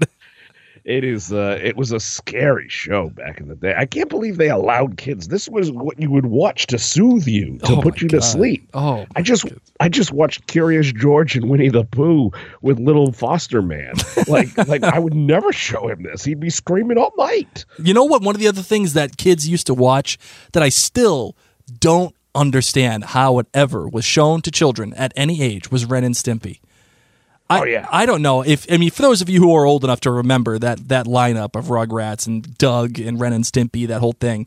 It 0.84 1.02
is. 1.04 1.32
Uh, 1.32 1.58
it 1.62 1.76
was 1.76 1.92
a 1.92 1.98
scary 2.00 2.68
show 2.68 3.08
back 3.10 3.40
in 3.40 3.48
the 3.48 3.54
day. 3.54 3.74
I 3.76 3.86
can't 3.86 4.08
believe 4.10 4.36
they 4.36 4.50
allowed 4.50 4.96
kids. 4.96 5.28
This 5.28 5.48
was 5.48 5.70
what 5.70 5.98
you 6.00 6.10
would 6.10 6.26
watch 6.26 6.66
to 6.68 6.78
soothe 6.78 7.26
you, 7.26 7.58
to 7.60 7.72
Oh 7.76 7.80
put 7.82 8.00
you 8.02 8.08
God. 8.08 8.18
to 8.20 8.22
sleep. 8.26 8.68
Oh, 8.74 9.06
I 9.16 9.22
just 9.22 9.46
I 9.80 9.88
just 9.88 10.12
watched 10.12 10.46
Curious 10.46 10.92
George 10.92 11.36
and 11.36 11.48
Winnie 11.48 11.70
the 11.70 11.84
Pooh 11.84 12.30
with 12.62 12.78
little 12.78 13.12
Foster 13.12 13.62
Man. 13.62 13.94
Like 14.28 14.56
like 14.68 14.82
I 14.82 14.98
would 14.98 15.14
never 15.14 15.52
show 15.52 15.88
him 15.88 16.02
this. 16.02 16.24
He'd 16.24 16.40
be 16.40 16.50
screaming 16.50 16.98
all 16.98 17.12
night. 17.18 17.64
You 17.78 17.94
know 17.94 18.04
what? 18.04 18.22
One 18.22 18.34
of 18.34 18.40
the 18.40 18.48
other 18.48 18.62
things 18.62 18.92
that 18.92 19.16
kids 19.16 19.48
used 19.48 19.66
to 19.68 19.74
watch 19.74 20.18
that 20.52 20.62
I 20.62 20.68
still 20.68 21.36
don't 21.80 22.14
understand 22.34 23.04
how 23.04 23.38
it 23.38 23.46
ever 23.54 23.88
was 23.88 24.04
shown 24.04 24.42
to 24.42 24.50
children 24.50 24.92
at 24.94 25.12
any 25.16 25.40
age 25.40 25.70
was 25.70 25.86
Ren 25.86 26.04
and 26.04 26.14
Stimpy. 26.14 26.58
I, 27.50 27.60
Oh, 27.60 27.64
yeah. 27.64 27.86
I 27.90 28.06
don't 28.06 28.22
know 28.22 28.42
if 28.42 28.70
I 28.72 28.78
mean 28.78 28.90
for 28.90 29.02
those 29.02 29.20
of 29.20 29.28
you 29.28 29.40
who 29.40 29.54
are 29.54 29.66
old 29.66 29.84
enough 29.84 30.00
to 30.00 30.10
remember 30.10 30.58
that 30.58 30.88
that 30.88 31.06
lineup 31.06 31.56
of 31.56 31.66
Rugrats 31.66 32.26
and 32.26 32.56
Doug 32.56 32.98
and 32.98 33.20
Ren 33.20 33.32
and 33.32 33.44
Stimpy, 33.44 33.86
that 33.86 34.00
whole 34.00 34.14
thing. 34.14 34.46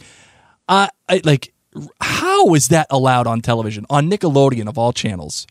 I, 0.67 0.89
I 1.07 1.21
like 1.23 1.53
how 2.01 2.53
is 2.55 2.69
that 2.69 2.87
allowed 2.89 3.27
on 3.27 3.41
television 3.41 3.85
on 3.89 4.09
Nickelodeon 4.09 4.67
of 4.67 4.77
all 4.77 4.93
channels? 4.93 5.45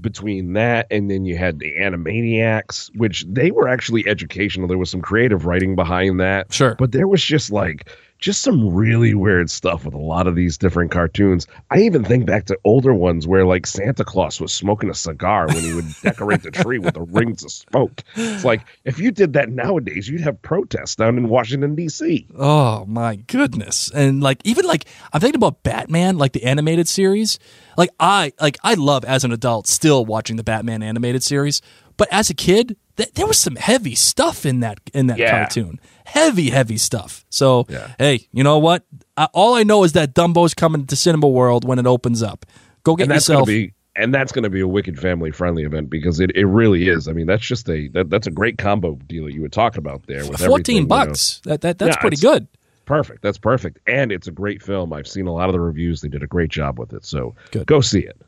Between 0.00 0.54
that 0.54 0.86
and 0.90 1.10
then 1.10 1.24
you 1.26 1.36
had 1.36 1.58
the 1.58 1.72
Animaniacs, 1.78 2.94
which 2.96 3.26
they 3.28 3.50
were 3.50 3.68
actually 3.68 4.08
educational. 4.08 4.66
There 4.66 4.78
was 4.78 4.90
some 4.90 5.02
creative 5.02 5.44
writing 5.44 5.76
behind 5.76 6.18
that. 6.18 6.52
Sure. 6.52 6.74
But 6.76 6.92
there 6.92 7.06
was 7.06 7.22
just 7.22 7.52
like 7.52 7.90
just 8.22 8.42
some 8.42 8.72
really 8.72 9.14
weird 9.14 9.50
stuff 9.50 9.84
with 9.84 9.94
a 9.94 9.98
lot 9.98 10.26
of 10.28 10.36
these 10.36 10.56
different 10.56 10.92
cartoons. 10.92 11.46
I 11.70 11.80
even 11.80 12.04
think 12.04 12.24
back 12.24 12.46
to 12.46 12.58
older 12.64 12.94
ones 12.94 13.26
where 13.26 13.44
like 13.44 13.66
Santa 13.66 14.04
Claus 14.04 14.40
was 14.40 14.54
smoking 14.54 14.88
a 14.88 14.94
cigar 14.94 15.48
when 15.48 15.62
he 15.62 15.74
would 15.74 15.92
decorate 16.02 16.42
the 16.42 16.52
tree 16.52 16.78
with 16.78 16.94
the 16.94 17.02
rings 17.02 17.44
of 17.44 17.50
smoke. 17.50 18.02
It's 18.14 18.44
like 18.44 18.62
if 18.84 19.00
you 19.00 19.10
did 19.10 19.32
that 19.32 19.50
nowadays, 19.50 20.08
you'd 20.08 20.20
have 20.20 20.40
protests 20.40 20.94
down 20.94 21.18
in 21.18 21.28
Washington 21.28 21.74
D.C. 21.74 22.28
Oh 22.38 22.86
my 22.86 23.16
goodness. 23.16 23.90
And 23.92 24.22
like 24.22 24.40
even 24.44 24.64
like 24.66 24.84
I'm 25.12 25.20
thinking 25.20 25.38
about 25.38 25.64
Batman, 25.64 26.16
like 26.16 26.32
the 26.32 26.44
animated 26.44 26.86
series. 26.86 27.40
Like 27.76 27.90
I 27.98 28.32
like 28.40 28.56
I 28.62 28.74
love 28.74 29.04
as 29.04 29.24
an 29.24 29.32
adult 29.32 29.66
still 29.66 30.04
watching 30.04 30.36
the 30.36 30.44
Batman 30.44 30.82
animated 30.82 31.24
series, 31.24 31.60
but 31.96 32.08
as 32.12 32.30
a 32.30 32.34
kid, 32.34 32.76
th- 32.96 33.12
there 33.14 33.26
was 33.26 33.38
some 33.38 33.56
heavy 33.56 33.94
stuff 33.94 34.44
in 34.46 34.60
that 34.60 34.80
in 34.94 35.06
that 35.08 35.18
Yeah. 35.18 35.30
cartoon. 35.30 35.80
Heavy 36.04 36.50
heavy 36.50 36.78
stuff. 36.78 37.24
So, 37.30 37.66
Yeah. 37.68 37.92
hey, 37.98 38.26
you 38.32 38.42
know 38.44 38.58
what? 38.58 38.84
I, 39.16 39.28
all 39.32 39.54
I 39.54 39.62
know 39.62 39.84
is 39.84 39.92
that 39.92 40.14
Dumbo's 40.14 40.54
coming 40.54 40.86
to 40.86 40.96
Cinema 40.96 41.28
World 41.28 41.64
when 41.66 41.78
it 41.78 41.86
opens 41.86 42.22
up. 42.22 42.44
Go 42.84 42.96
get 42.96 43.04
and 43.04 43.12
yourself 43.14 43.46
going 43.46 43.46
to 43.46 43.66
be 43.68 43.74
and 43.94 44.14
that's 44.14 44.32
going 44.32 44.44
to 44.44 44.50
be 44.50 44.60
a 44.60 44.66
wicked 44.66 44.98
family 44.98 45.30
friendly 45.30 45.64
event 45.64 45.90
because 45.90 46.18
it, 46.18 46.30
it 46.34 46.46
really 46.46 46.88
is. 46.88 47.08
I 47.08 47.12
mean, 47.12 47.26
that's 47.26 47.46
just 47.46 47.68
a 47.68 47.88
that, 47.88 48.08
that's 48.10 48.26
a 48.26 48.30
great 48.30 48.56
combo 48.58 48.94
deal 49.06 49.24
that 49.26 49.34
you 49.34 49.42
were 49.42 49.48
talking 49.50 49.78
about 49.78 50.06
there. 50.06 50.20
With 50.26 50.38
14 50.40 50.44
everything, 50.50 50.74
you 50.76 50.80
know. 50.82 50.86
bucks. 50.88 51.40
That, 51.44 51.60
that 51.60 51.78
that's 51.78 51.96
Yeah, 51.96 52.00
pretty 52.00 52.16
good. 52.16 52.48
Perfect. 52.84 53.22
That's 53.22 53.38
perfect, 53.38 53.78
and 53.86 54.10
it's 54.10 54.26
a 54.26 54.32
great 54.32 54.60
film. 54.60 54.92
I've 54.92 55.06
seen 55.06 55.26
a 55.28 55.32
lot 55.32 55.48
of 55.48 55.52
the 55.52 55.60
reviews. 55.60 56.00
They 56.00 56.08
did 56.08 56.22
a 56.24 56.26
great 56.26 56.50
job 56.50 56.78
with 56.80 56.92
it. 56.92 57.04
So 57.04 57.34
Good. 57.52 57.66
go 57.66 57.80
see 57.80 58.00
it. 58.00 58.20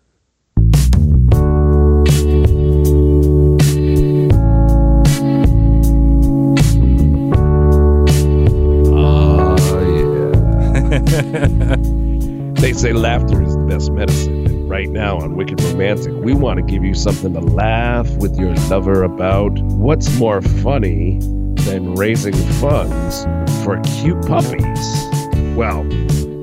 they 12.55 12.73
say 12.73 12.93
laughter 12.93 13.43
is 13.43 13.55
the 13.55 13.67
best 13.69 13.93
medicine. 13.93 14.47
And 14.47 14.71
right 14.71 14.89
now 14.89 15.19
on 15.19 15.37
Wicked 15.37 15.61
Romantic, 15.63 16.13
we 16.15 16.35
want 16.35 16.59
to 16.59 16.63
give 16.65 16.85
you 16.85 16.95
something 16.95 17.35
to 17.35 17.41
laugh 17.41 18.09
with 18.17 18.39
your 18.39 18.55
lover 18.69 19.03
about. 19.03 19.53
What's 19.61 20.19
more 20.19 20.41
funny 20.43 21.19
than 21.65 21.95
raising 21.95 22.35
funds 22.61 23.25
for 23.65 23.81
cute 24.01 24.21
puppies? 24.27 25.05
Well, 25.57 25.85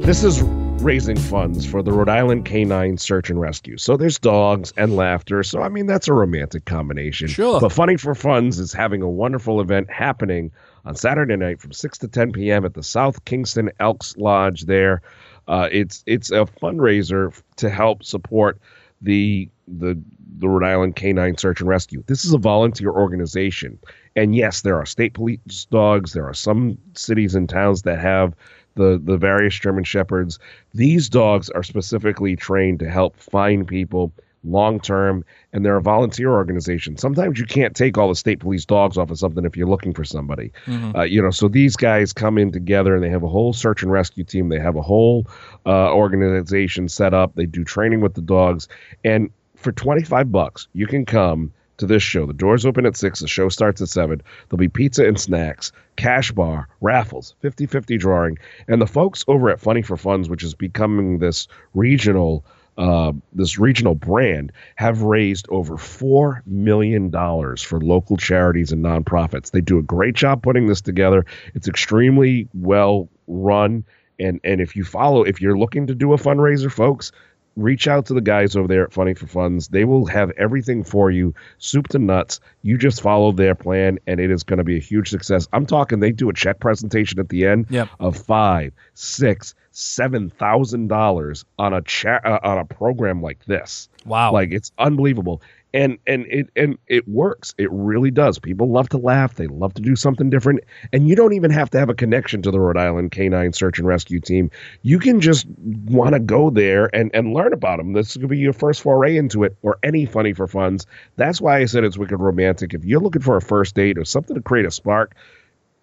this 0.01 0.23
is 0.23 0.41
raising 0.81 1.17
funds 1.17 1.65
for 1.65 1.83
the 1.83 1.91
Rhode 1.91 2.09
Island 2.09 2.45
Canine 2.45 2.97
Search 2.97 3.29
and 3.29 3.39
Rescue. 3.39 3.77
So 3.77 3.97
there's 3.97 4.17
dogs 4.17 4.73
and 4.77 4.95
laughter. 4.95 5.43
So 5.43 5.61
I 5.61 5.69
mean 5.69 5.85
that's 5.85 6.07
a 6.07 6.13
romantic 6.13 6.65
combination. 6.65 7.27
Sure. 7.27 7.59
But 7.59 7.71
Funny 7.71 7.97
for 7.97 8.15
Funds 8.15 8.59
is 8.59 8.73
having 8.73 9.01
a 9.01 9.09
wonderful 9.09 9.61
event 9.61 9.91
happening 9.91 10.51
on 10.85 10.95
Saturday 10.95 11.35
night 11.35 11.61
from 11.61 11.73
6 11.73 11.97
to 11.99 12.07
10 12.07 12.31
p.m. 12.31 12.65
at 12.65 12.73
the 12.73 12.83
South 12.83 13.23
Kingstown 13.25 13.71
Elks 13.79 14.15
Lodge 14.17 14.63
there. 14.63 15.01
Uh, 15.47 15.67
it's 15.71 16.03
it's 16.05 16.31
a 16.31 16.45
fundraiser 16.45 17.39
to 17.57 17.69
help 17.69 18.03
support 18.03 18.59
the 19.01 19.49
the 19.67 19.99
the 20.37 20.47
Rhode 20.47 20.67
Island 20.67 20.95
Canine 20.95 21.37
Search 21.37 21.59
and 21.61 21.69
Rescue. 21.69 22.03
This 22.07 22.25
is 22.25 22.33
a 22.33 22.37
volunteer 22.37 22.91
organization. 22.91 23.79
And 24.15 24.35
yes, 24.35 24.61
there 24.61 24.77
are 24.77 24.85
state 24.85 25.13
police 25.13 25.65
dogs. 25.69 26.13
There 26.13 26.27
are 26.27 26.33
some 26.33 26.77
cities 26.93 27.35
and 27.35 27.49
towns 27.49 27.83
that 27.83 27.99
have 27.99 28.35
the 28.75 28.99
the 29.03 29.17
various 29.17 29.57
German 29.59 29.83
shepherds. 29.83 30.39
These 30.73 31.09
dogs 31.09 31.49
are 31.49 31.63
specifically 31.63 32.35
trained 32.35 32.79
to 32.79 32.89
help 32.89 33.17
find 33.17 33.67
people 33.67 34.13
long 34.43 34.79
term, 34.79 35.23
and 35.53 35.65
they're 35.65 35.77
a 35.77 35.81
volunteer 35.81 36.31
organization. 36.31 36.97
Sometimes 36.97 37.39
you 37.39 37.45
can't 37.45 37.75
take 37.75 37.97
all 37.97 38.09
the 38.09 38.15
state 38.15 38.39
police 38.39 38.65
dogs 38.65 38.97
off 38.97 39.11
of 39.11 39.19
something 39.19 39.45
if 39.45 39.55
you're 39.55 39.67
looking 39.67 39.93
for 39.93 40.03
somebody. 40.03 40.51
Uh, 40.95 41.03
you 41.03 41.21
know, 41.21 41.31
so 41.31 41.47
these 41.47 41.75
guys 41.75 42.13
come 42.13 42.37
in 42.37 42.51
together 42.51 42.95
and 42.95 43.03
they 43.03 43.09
have 43.09 43.23
a 43.23 43.27
whole 43.27 43.53
search 43.53 43.83
and 43.83 43.91
rescue 43.91 44.23
team. 44.23 44.49
They 44.49 44.59
have 44.59 44.75
a 44.75 44.81
whole 44.81 45.27
uh, 45.65 45.93
organization 45.93 46.89
set 46.89 47.13
up. 47.13 47.35
They 47.35 47.45
do 47.45 47.63
training 47.63 48.01
with 48.01 48.13
the 48.15 48.21
dogs, 48.21 48.67
and 49.03 49.29
for 49.55 49.71
twenty 49.71 50.03
five 50.03 50.31
bucks, 50.31 50.67
you 50.73 50.87
can 50.87 51.05
come 51.05 51.53
to 51.81 51.87
this 51.87 52.01
show. 52.01 52.25
The 52.25 52.33
doors 52.33 52.65
open 52.65 52.85
at 52.85 52.95
6, 52.95 53.19
the 53.19 53.27
show 53.27 53.49
starts 53.49 53.81
at 53.81 53.89
7. 53.89 54.21
There'll 54.47 54.59
be 54.59 54.69
pizza 54.69 55.05
and 55.05 55.19
snacks, 55.19 55.71
cash 55.97 56.31
bar, 56.31 56.69
raffles, 56.79 57.35
50-50 57.43 57.99
drawing, 57.99 58.37
and 58.67 58.81
the 58.81 58.87
folks 58.87 59.25
over 59.27 59.49
at 59.49 59.59
Funny 59.59 59.81
for 59.81 59.97
Funds, 59.97 60.29
which 60.29 60.43
is 60.43 60.53
becoming 60.53 61.17
this 61.17 61.47
regional 61.73 62.45
uh, 62.81 63.13
this 63.33 63.59
regional 63.59 63.93
brand 63.93 64.51
have 64.75 65.03
raised 65.03 65.45
over 65.49 65.77
four 65.77 66.41
million 66.47 67.11
dollars 67.11 67.61
for 67.61 67.79
local 67.79 68.17
charities 68.17 68.71
and 68.71 68.83
nonprofits. 68.83 69.51
They 69.51 69.61
do 69.61 69.77
a 69.77 69.83
great 69.83 70.15
job 70.15 70.41
putting 70.41 70.65
this 70.65 70.81
together. 70.81 71.23
It's 71.53 71.67
extremely 71.67 72.49
well 72.55 73.07
run, 73.27 73.85
and 74.17 74.39
and 74.43 74.59
if 74.59 74.75
you 74.75 74.83
follow, 74.83 75.21
if 75.21 75.39
you're 75.39 75.59
looking 75.59 75.85
to 75.87 75.93
do 75.93 76.13
a 76.13 76.17
fundraiser, 76.17 76.71
folks, 76.71 77.11
reach 77.55 77.87
out 77.87 78.05
to 78.07 78.13
the 78.13 78.21
guys 78.21 78.55
over 78.55 78.67
there 78.67 78.83
at 78.83 78.93
Funny 78.93 79.13
for 79.13 79.27
Funds. 79.27 79.67
They 79.67 79.83
will 79.85 80.05
have 80.05 80.31
everything 80.31 80.83
for 80.83 81.11
you, 81.11 81.33
soup 81.57 81.87
to 81.89 81.99
nuts. 81.99 82.39
You 82.61 82.77
just 82.77 83.01
follow 83.01 83.31
their 83.31 83.55
plan, 83.55 83.99
and 84.07 84.19
it 84.19 84.31
is 84.31 84.43
going 84.43 84.57
to 84.57 84.63
be 84.63 84.77
a 84.77 84.81
huge 84.81 85.09
success. 85.09 85.47
I'm 85.53 85.65
talking. 85.65 85.99
They 85.99 86.11
do 86.11 86.29
a 86.29 86.33
check 86.33 86.59
presentation 86.59 87.19
at 87.19 87.29
the 87.29 87.45
end 87.45 87.67
Yep. 87.69 87.89
of 87.99 88.17
five, 88.17 88.73
six, 88.93 89.53
seven 89.71 90.29
thousand 90.29 90.87
dollars 90.87 91.45
on 91.59 91.73
a 91.73 91.81
cha- 91.81 92.19
uh, 92.23 92.39
on 92.43 92.57
a 92.57 92.65
program 92.65 93.21
like 93.21 93.43
this. 93.45 93.89
Wow. 94.05 94.31
Like 94.33 94.51
it's 94.51 94.71
unbelievable. 94.77 95.41
And 95.73 95.99
and 96.05 96.25
it 96.27 96.49
and 96.55 96.77
it 96.87 97.07
works. 97.07 97.55
It 97.57 97.69
really 97.71 98.11
does. 98.11 98.39
People 98.39 98.69
love 98.69 98.89
to 98.89 98.97
laugh. 98.97 99.35
They 99.35 99.47
love 99.47 99.73
to 99.75 99.81
do 99.81 99.95
something 99.95 100.29
different. 100.29 100.61
And 100.91 101.07
you 101.07 101.15
don't 101.15 101.31
even 101.31 101.49
have 101.51 101.69
to 101.69 101.79
have 101.79 101.89
a 101.89 101.93
connection 101.93 102.41
to 102.41 102.51
the 102.51 102.59
Rhode 102.59 102.75
Island 102.75 103.11
Canine 103.11 103.53
Search 103.53 103.79
and 103.79 103.87
Rescue 103.87 104.19
Team. 104.19 104.51
You 104.81 104.99
can 104.99 105.21
just 105.21 105.47
want 105.85 106.13
to 106.13 106.19
go 106.19 106.49
there 106.49 106.93
and 106.93 107.09
and 107.13 107.33
learn 107.33 107.53
about 107.53 107.77
them. 107.77 107.93
This 107.93 108.17
could 108.17 108.27
be 108.27 108.37
your 108.37 108.51
first 108.51 108.81
foray 108.81 109.15
into 109.15 109.45
it, 109.45 109.55
or 109.61 109.77
any 109.81 110.05
funny 110.05 110.33
for 110.33 110.45
funds. 110.45 110.85
That's 111.15 111.39
why 111.39 111.59
I 111.59 111.65
said 111.65 111.85
it's 111.85 111.97
wicked 111.97 112.17
romantic. 112.17 112.73
If 112.73 112.83
you're 112.83 112.99
looking 112.99 113.21
for 113.21 113.37
a 113.37 113.41
first 113.41 113.73
date 113.73 113.97
or 113.97 114.03
something 114.03 114.35
to 114.35 114.41
create 114.41 114.65
a 114.65 114.71
spark, 114.71 115.15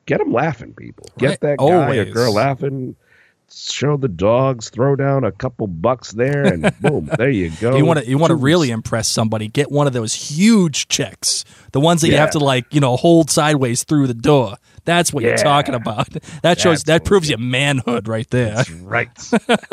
get 0.05 0.19
them 0.19 0.33
laughing. 0.33 0.75
People 0.75 1.07
get 1.17 1.29
Right. 1.31 1.41
that 1.41 1.59
guy 1.59 1.97
or 1.97 2.05
girl 2.13 2.35
laughing. 2.35 2.95
Show 3.51 3.97
the 3.97 4.09
dogs, 4.09 4.69
throw 4.69 4.95
down 4.95 5.25
a 5.25 5.33
couple 5.33 5.67
bucks 5.67 6.13
there, 6.13 6.45
and 6.45 6.73
boom, 6.81 7.11
there 7.17 7.31
you 7.31 7.51
go. 7.61 7.77
you 7.77 7.85
want 7.85 8.01
to 8.01 8.07
you 8.07 8.19
want 8.19 8.31
to 8.31 8.37
really 8.37 8.71
impress 8.71 9.09
somebody 9.09 9.49
get 9.49 9.71
one 9.71 9.87
of 9.87 9.93
those 9.93 10.13
huge 10.13 10.89
checks 10.89 11.45
the 11.73 11.81
ones 11.81 12.01
that 12.01 12.09
you 12.09 12.17
have 12.17 12.31
to 12.31 12.39
like 12.39 12.73
you 12.73 12.81
know 12.81 12.97
hold 12.97 13.31
sideways 13.31 13.85
through 13.85 14.07
the 14.07 14.15
door. 14.15 14.57
That's 14.85 15.13
what 15.13 15.23
you're 15.23 15.37
talking 15.37 15.75
about. 15.75 16.09
That 16.43 16.61
shows 16.61 16.83
That's 16.85 17.03
that 17.03 17.05
proves 17.05 17.29
your 17.29 17.39
manhood 17.39 18.07
right 18.07 18.29
there. 18.31 18.55
That's 18.55 18.71
right. 18.71 19.09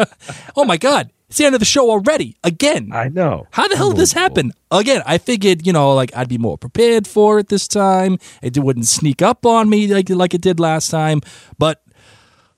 oh 0.56 0.66
my 0.66 0.78
god 0.78 1.12
it's 1.28 1.38
the 1.38 1.46
end 1.46 1.56
of 1.56 1.60
the 1.60 1.66
show 1.66 1.90
already 1.90 2.38
again. 2.44 2.92
I 2.94 3.10
know. 3.10 3.48
how 3.52 3.68
the 3.68 3.76
hell 3.76 3.90
did 3.90 3.98
this 3.98 4.14
happen? 4.14 4.52
Again 4.72 5.04
i 5.06 5.18
figured 5.18 5.66
you 5.66 5.74
know 5.74 5.94
like 5.94 6.16
i'd 6.16 6.30
be 6.30 6.38
more 6.38 6.58
prepared 6.58 7.08
for 7.08 7.40
it 7.40 7.48
this 7.50 7.68
time. 7.68 8.18
It 8.42 8.58
wouldn't 8.58 8.88
sneak 8.88 9.22
up 9.22 9.46
on 9.46 9.70
me 9.70 9.88
like 9.88 10.10
like 10.10 10.34
it 10.34 10.42
did 10.42 10.60
last 10.60 10.90
time 10.90 11.22
but 11.58 11.82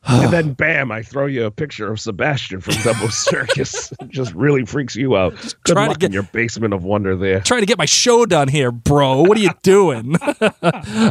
and 0.24 0.32
then 0.32 0.54
bam, 0.54 0.92
I 0.92 1.02
throw 1.04 1.26
you 1.26 1.46
a 1.46 1.52
picture 1.52 1.92
of 1.92 2.00
Sebastian 2.00 2.62
from 2.62 2.76
Dumbo 2.76 3.12
Circus. 3.30 3.92
Just 4.08 4.34
really 4.34 4.66
freaks 4.66 4.96
you 4.96 5.18
out. 5.18 5.36
Good 5.64 5.74
trying 5.74 5.92
to 5.94 6.00
get- 6.00 6.08
in 6.08 6.14
your 6.14 6.24
basement 6.24 6.74
of 6.74 6.84
wonder 6.84 7.16
there. 7.16 7.42
trying 7.42 7.62
to 7.62 7.66
get 7.66 7.78
my 7.78 7.86
show 7.86 8.26
done 8.26 8.48
here 8.48 8.72
bro 8.72 9.22
what 9.24 9.38
are 9.38 9.42
you 9.42 9.52
doing 9.64 10.16
all 10.42 10.42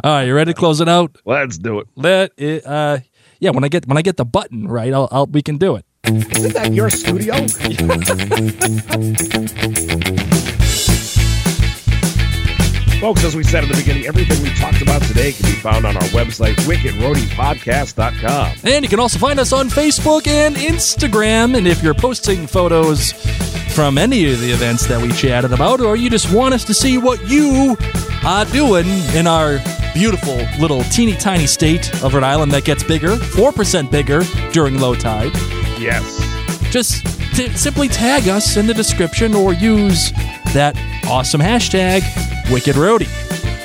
right 0.04 0.24
you 0.24 0.34
ready 0.34 0.52
to 0.52 0.58
close 0.58 0.80
it 0.80 0.88
out 0.88 1.16
Let's 1.24 1.58
do 1.58 1.80
it. 1.80 1.86
Let 1.96 2.32
it, 2.36 2.64
uh, 2.66 2.98
yeah, 3.40 3.50
when 3.50 3.64
I 3.64 3.68
get 3.68 3.86
when 3.86 3.98
I 3.98 4.02
get 4.02 4.16
the 4.16 4.24
button 4.24 4.66
right, 4.66 4.92
I'll, 4.92 5.08
I'll 5.10 5.26
we 5.26 5.42
can 5.42 5.58
do 5.58 5.76
it. 5.76 5.84
Isn't 6.04 6.54
that 6.54 6.72
your 6.72 6.88
studio? 6.88 7.34
Folks, 13.00 13.24
as 13.24 13.36
we 13.36 13.44
said 13.44 13.62
at 13.62 13.68
the 13.70 13.76
beginning, 13.76 14.06
everything 14.06 14.42
we 14.42 14.48
talked 14.54 14.80
about 14.80 15.02
today 15.02 15.30
can 15.32 15.44
be 15.44 15.52
found 15.56 15.84
on 15.84 15.96
our 15.96 16.02
website, 16.04 16.54
wickedroadiepodcast.com. 16.66 18.56
And 18.64 18.82
you 18.84 18.88
can 18.88 18.98
also 18.98 19.18
find 19.18 19.38
us 19.38 19.52
on 19.52 19.68
Facebook 19.68 20.26
and 20.26 20.56
Instagram. 20.56 21.56
And 21.56 21.68
if 21.68 21.82
you're 21.82 21.92
posting 21.94 22.46
photos 22.46 23.12
from 23.74 23.98
any 23.98 24.32
of 24.32 24.40
the 24.40 24.50
events 24.50 24.86
that 24.86 25.00
we 25.00 25.12
chatted 25.12 25.52
about, 25.52 25.80
or 25.82 25.94
you 25.96 26.08
just 26.08 26.32
want 26.32 26.54
us 26.54 26.64
to 26.64 26.72
see 26.74 26.96
what 26.96 27.28
you 27.28 27.76
are 28.24 28.46
doing 28.46 28.86
in 29.14 29.26
our 29.26 29.58
beautiful 29.92 30.36
little 30.58 30.82
teeny 30.84 31.14
tiny 31.16 31.46
state 31.46 31.92
of 32.02 32.14
Rhode 32.14 32.22
Island 32.24 32.50
that 32.52 32.64
gets 32.64 32.82
bigger, 32.82 33.16
4% 33.16 33.90
bigger 33.90 34.22
during 34.52 34.80
low 34.80 34.94
tide, 34.94 35.32
Yes. 35.78 36.18
just 36.72 37.04
t- 37.36 37.50
simply 37.50 37.88
tag 37.88 38.26
us 38.26 38.56
in 38.56 38.66
the 38.66 38.74
description 38.74 39.34
or 39.34 39.52
use 39.52 40.12
that 40.54 40.74
awesome 41.06 41.40
hashtag, 41.42 42.02
Wicked 42.50 42.76
Roadie. 42.76 43.08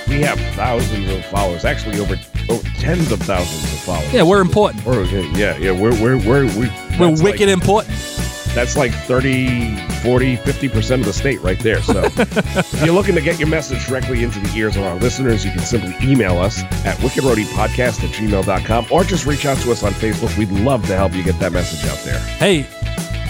We 0.07 0.21
have 0.21 0.39
thousands 0.55 1.09
of 1.09 1.23
followers, 1.25 1.63
actually 1.65 1.99
over, 1.99 2.15
over 2.49 2.67
tens 2.79 3.11
of 3.11 3.19
thousands 3.21 3.63
of 3.73 3.79
followers. 3.79 4.11
Yeah, 4.13 4.23
we're 4.23 4.41
important. 4.41 4.83
We're, 4.85 5.05
yeah, 5.05 5.55
yeah, 5.57 5.71
we're, 5.71 5.91
we're, 6.01 6.17
we're, 6.17 6.45
we're, 6.57 6.97
We're 6.99 7.09
wicked 7.23 7.41
Like, 7.47 7.49
important. 7.49 7.89
that's 8.53 8.75
like 8.75 8.91
30, 8.91 9.77
40, 10.01 10.35
50% 10.37 10.99
of 10.99 11.05
the 11.05 11.13
state 11.13 11.39
right 11.41 11.59
there. 11.59 11.81
So 11.83 12.01
if 12.15 12.83
you're 12.83 12.93
looking 12.93 13.15
to 13.15 13.21
get 13.21 13.39
your 13.39 13.47
message 13.47 13.85
directly 13.87 14.23
into 14.23 14.39
the 14.39 14.51
ears 14.57 14.75
of 14.75 14.83
our 14.83 14.95
listeners, 14.95 15.45
you 15.45 15.51
can 15.51 15.61
simply 15.61 15.95
email 16.01 16.39
us 16.39 16.61
at 16.85 16.97
wickedroadiepodcast 16.97 18.03
at 18.03 18.09
gmail.com 18.09 18.87
or 18.91 19.03
just 19.05 19.25
reach 19.25 19.45
out 19.45 19.59
to 19.59 19.71
us 19.71 19.83
on 19.83 19.91
Facebook. 19.93 20.35
We'd 20.37 20.51
love 20.51 20.85
to 20.87 20.95
help 20.97 21.13
you 21.13 21.23
get 21.23 21.39
that 21.39 21.53
message 21.53 21.89
out 21.89 21.99
there. 21.99 22.19
Hey, 22.19 22.67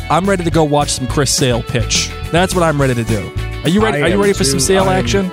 I'm 0.09 0.27
ready 0.27 0.43
to 0.45 0.51
go 0.51 0.63
watch 0.63 0.89
some 0.93 1.07
Chris 1.07 1.33
Sale 1.35 1.61
pitch. 1.61 2.09
That's 2.31 2.55
what 2.55 2.63
I'm 2.63 2.81
ready 2.81 2.95
to 2.95 3.03
do. 3.03 3.31
Are 3.63 3.69
you 3.69 3.81
ready? 3.81 3.99
I 3.99 4.01
Are 4.01 4.09
you 4.09 4.19
ready 4.19 4.33
for 4.33 4.43
some. 4.43 4.59
Sale 4.59 4.83
I 4.85 4.97
am- 4.97 5.03
action? 5.03 5.31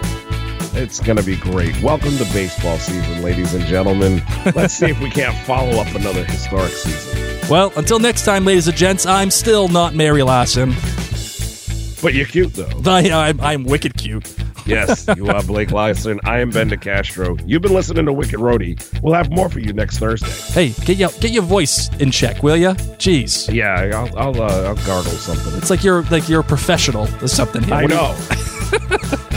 It's 0.75 1.01
going 1.01 1.17
to 1.17 1.23
be 1.25 1.35
great. 1.37 1.81
Welcome 1.83 2.17
to 2.19 2.25
baseball 2.27 2.77
season, 2.79 3.23
ladies 3.23 3.55
and 3.55 3.65
gentlemen. 3.65 4.23
Let's 4.55 4.75
see 4.75 4.87
if 4.87 5.01
we 5.01 5.11
can't 5.11 5.37
follow 5.47 5.81
up 5.81 5.93
another 5.95 6.25
historic 6.25 6.71
season. 6.71 7.49
Well, 7.51 7.73
until 7.77 7.99
next 7.99 8.25
time, 8.25 8.45
ladies 8.45 8.69
and 8.69 8.77
gents, 8.77 9.07
I'm 9.07 9.31
still 9.31 9.69
not 9.69 9.95
Mary 9.95 10.23
Larson. 10.23 10.75
But 12.03 12.15
you're 12.15 12.27
cute, 12.27 12.53
though. 12.55 12.71
I, 12.87 13.11
I'm, 13.11 13.41
I'm 13.41 13.65
wicked 13.65 13.97
cute. 13.97 14.25
Yes, 14.69 15.07
you 15.17 15.29
are 15.29 15.43
Blake 15.43 15.71
Larson. 15.73 16.21
I 16.25 16.41
am 16.41 16.51
Ben 16.51 16.69
DeCastro. 16.71 17.43
You've 17.47 17.63
been 17.63 17.73
listening 17.75 18.07
to 18.07 18.13
Wicked 18.13 18.39
Roadie. 18.39 18.79
We'll 19.03 19.15
have 19.15 19.31
more 19.31 19.49
for 19.49 19.61
you 19.61 19.73
next 19.73 19.99
Thursday. 19.99 20.29
Hey, 20.53 20.85
get 20.85 20.97
your 20.99 21.11
get 21.21 21.31
your 21.31 21.43
voice 21.43 21.89
in 22.01 22.11
check, 22.11 22.43
will 22.43 22.57
you? 22.57 22.71
Jeez, 22.99 23.53
Yeah, 23.53 23.91
I'll 23.95 24.19
I'll, 24.19 24.43
uh, 24.43 24.63
I'll 24.69 24.77
gargle 24.87 25.13
something. 25.13 25.57
it's 25.59 25.71
like 25.71 25.83
you're 25.83 26.03
like 26.05 26.29
you're 26.29 26.41
a 26.41 26.45
professional 26.45 27.09
or 27.23 27.29
something. 27.29 27.63
Here. 27.63 27.75
I 27.75 27.83
What 27.83 27.91
do 27.91 27.97
you- 27.97 28.01
know. 28.03 29.29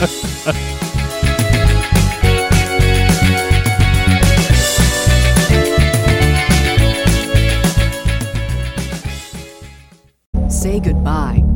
Say 10.48 10.80
goodbye 10.80 11.41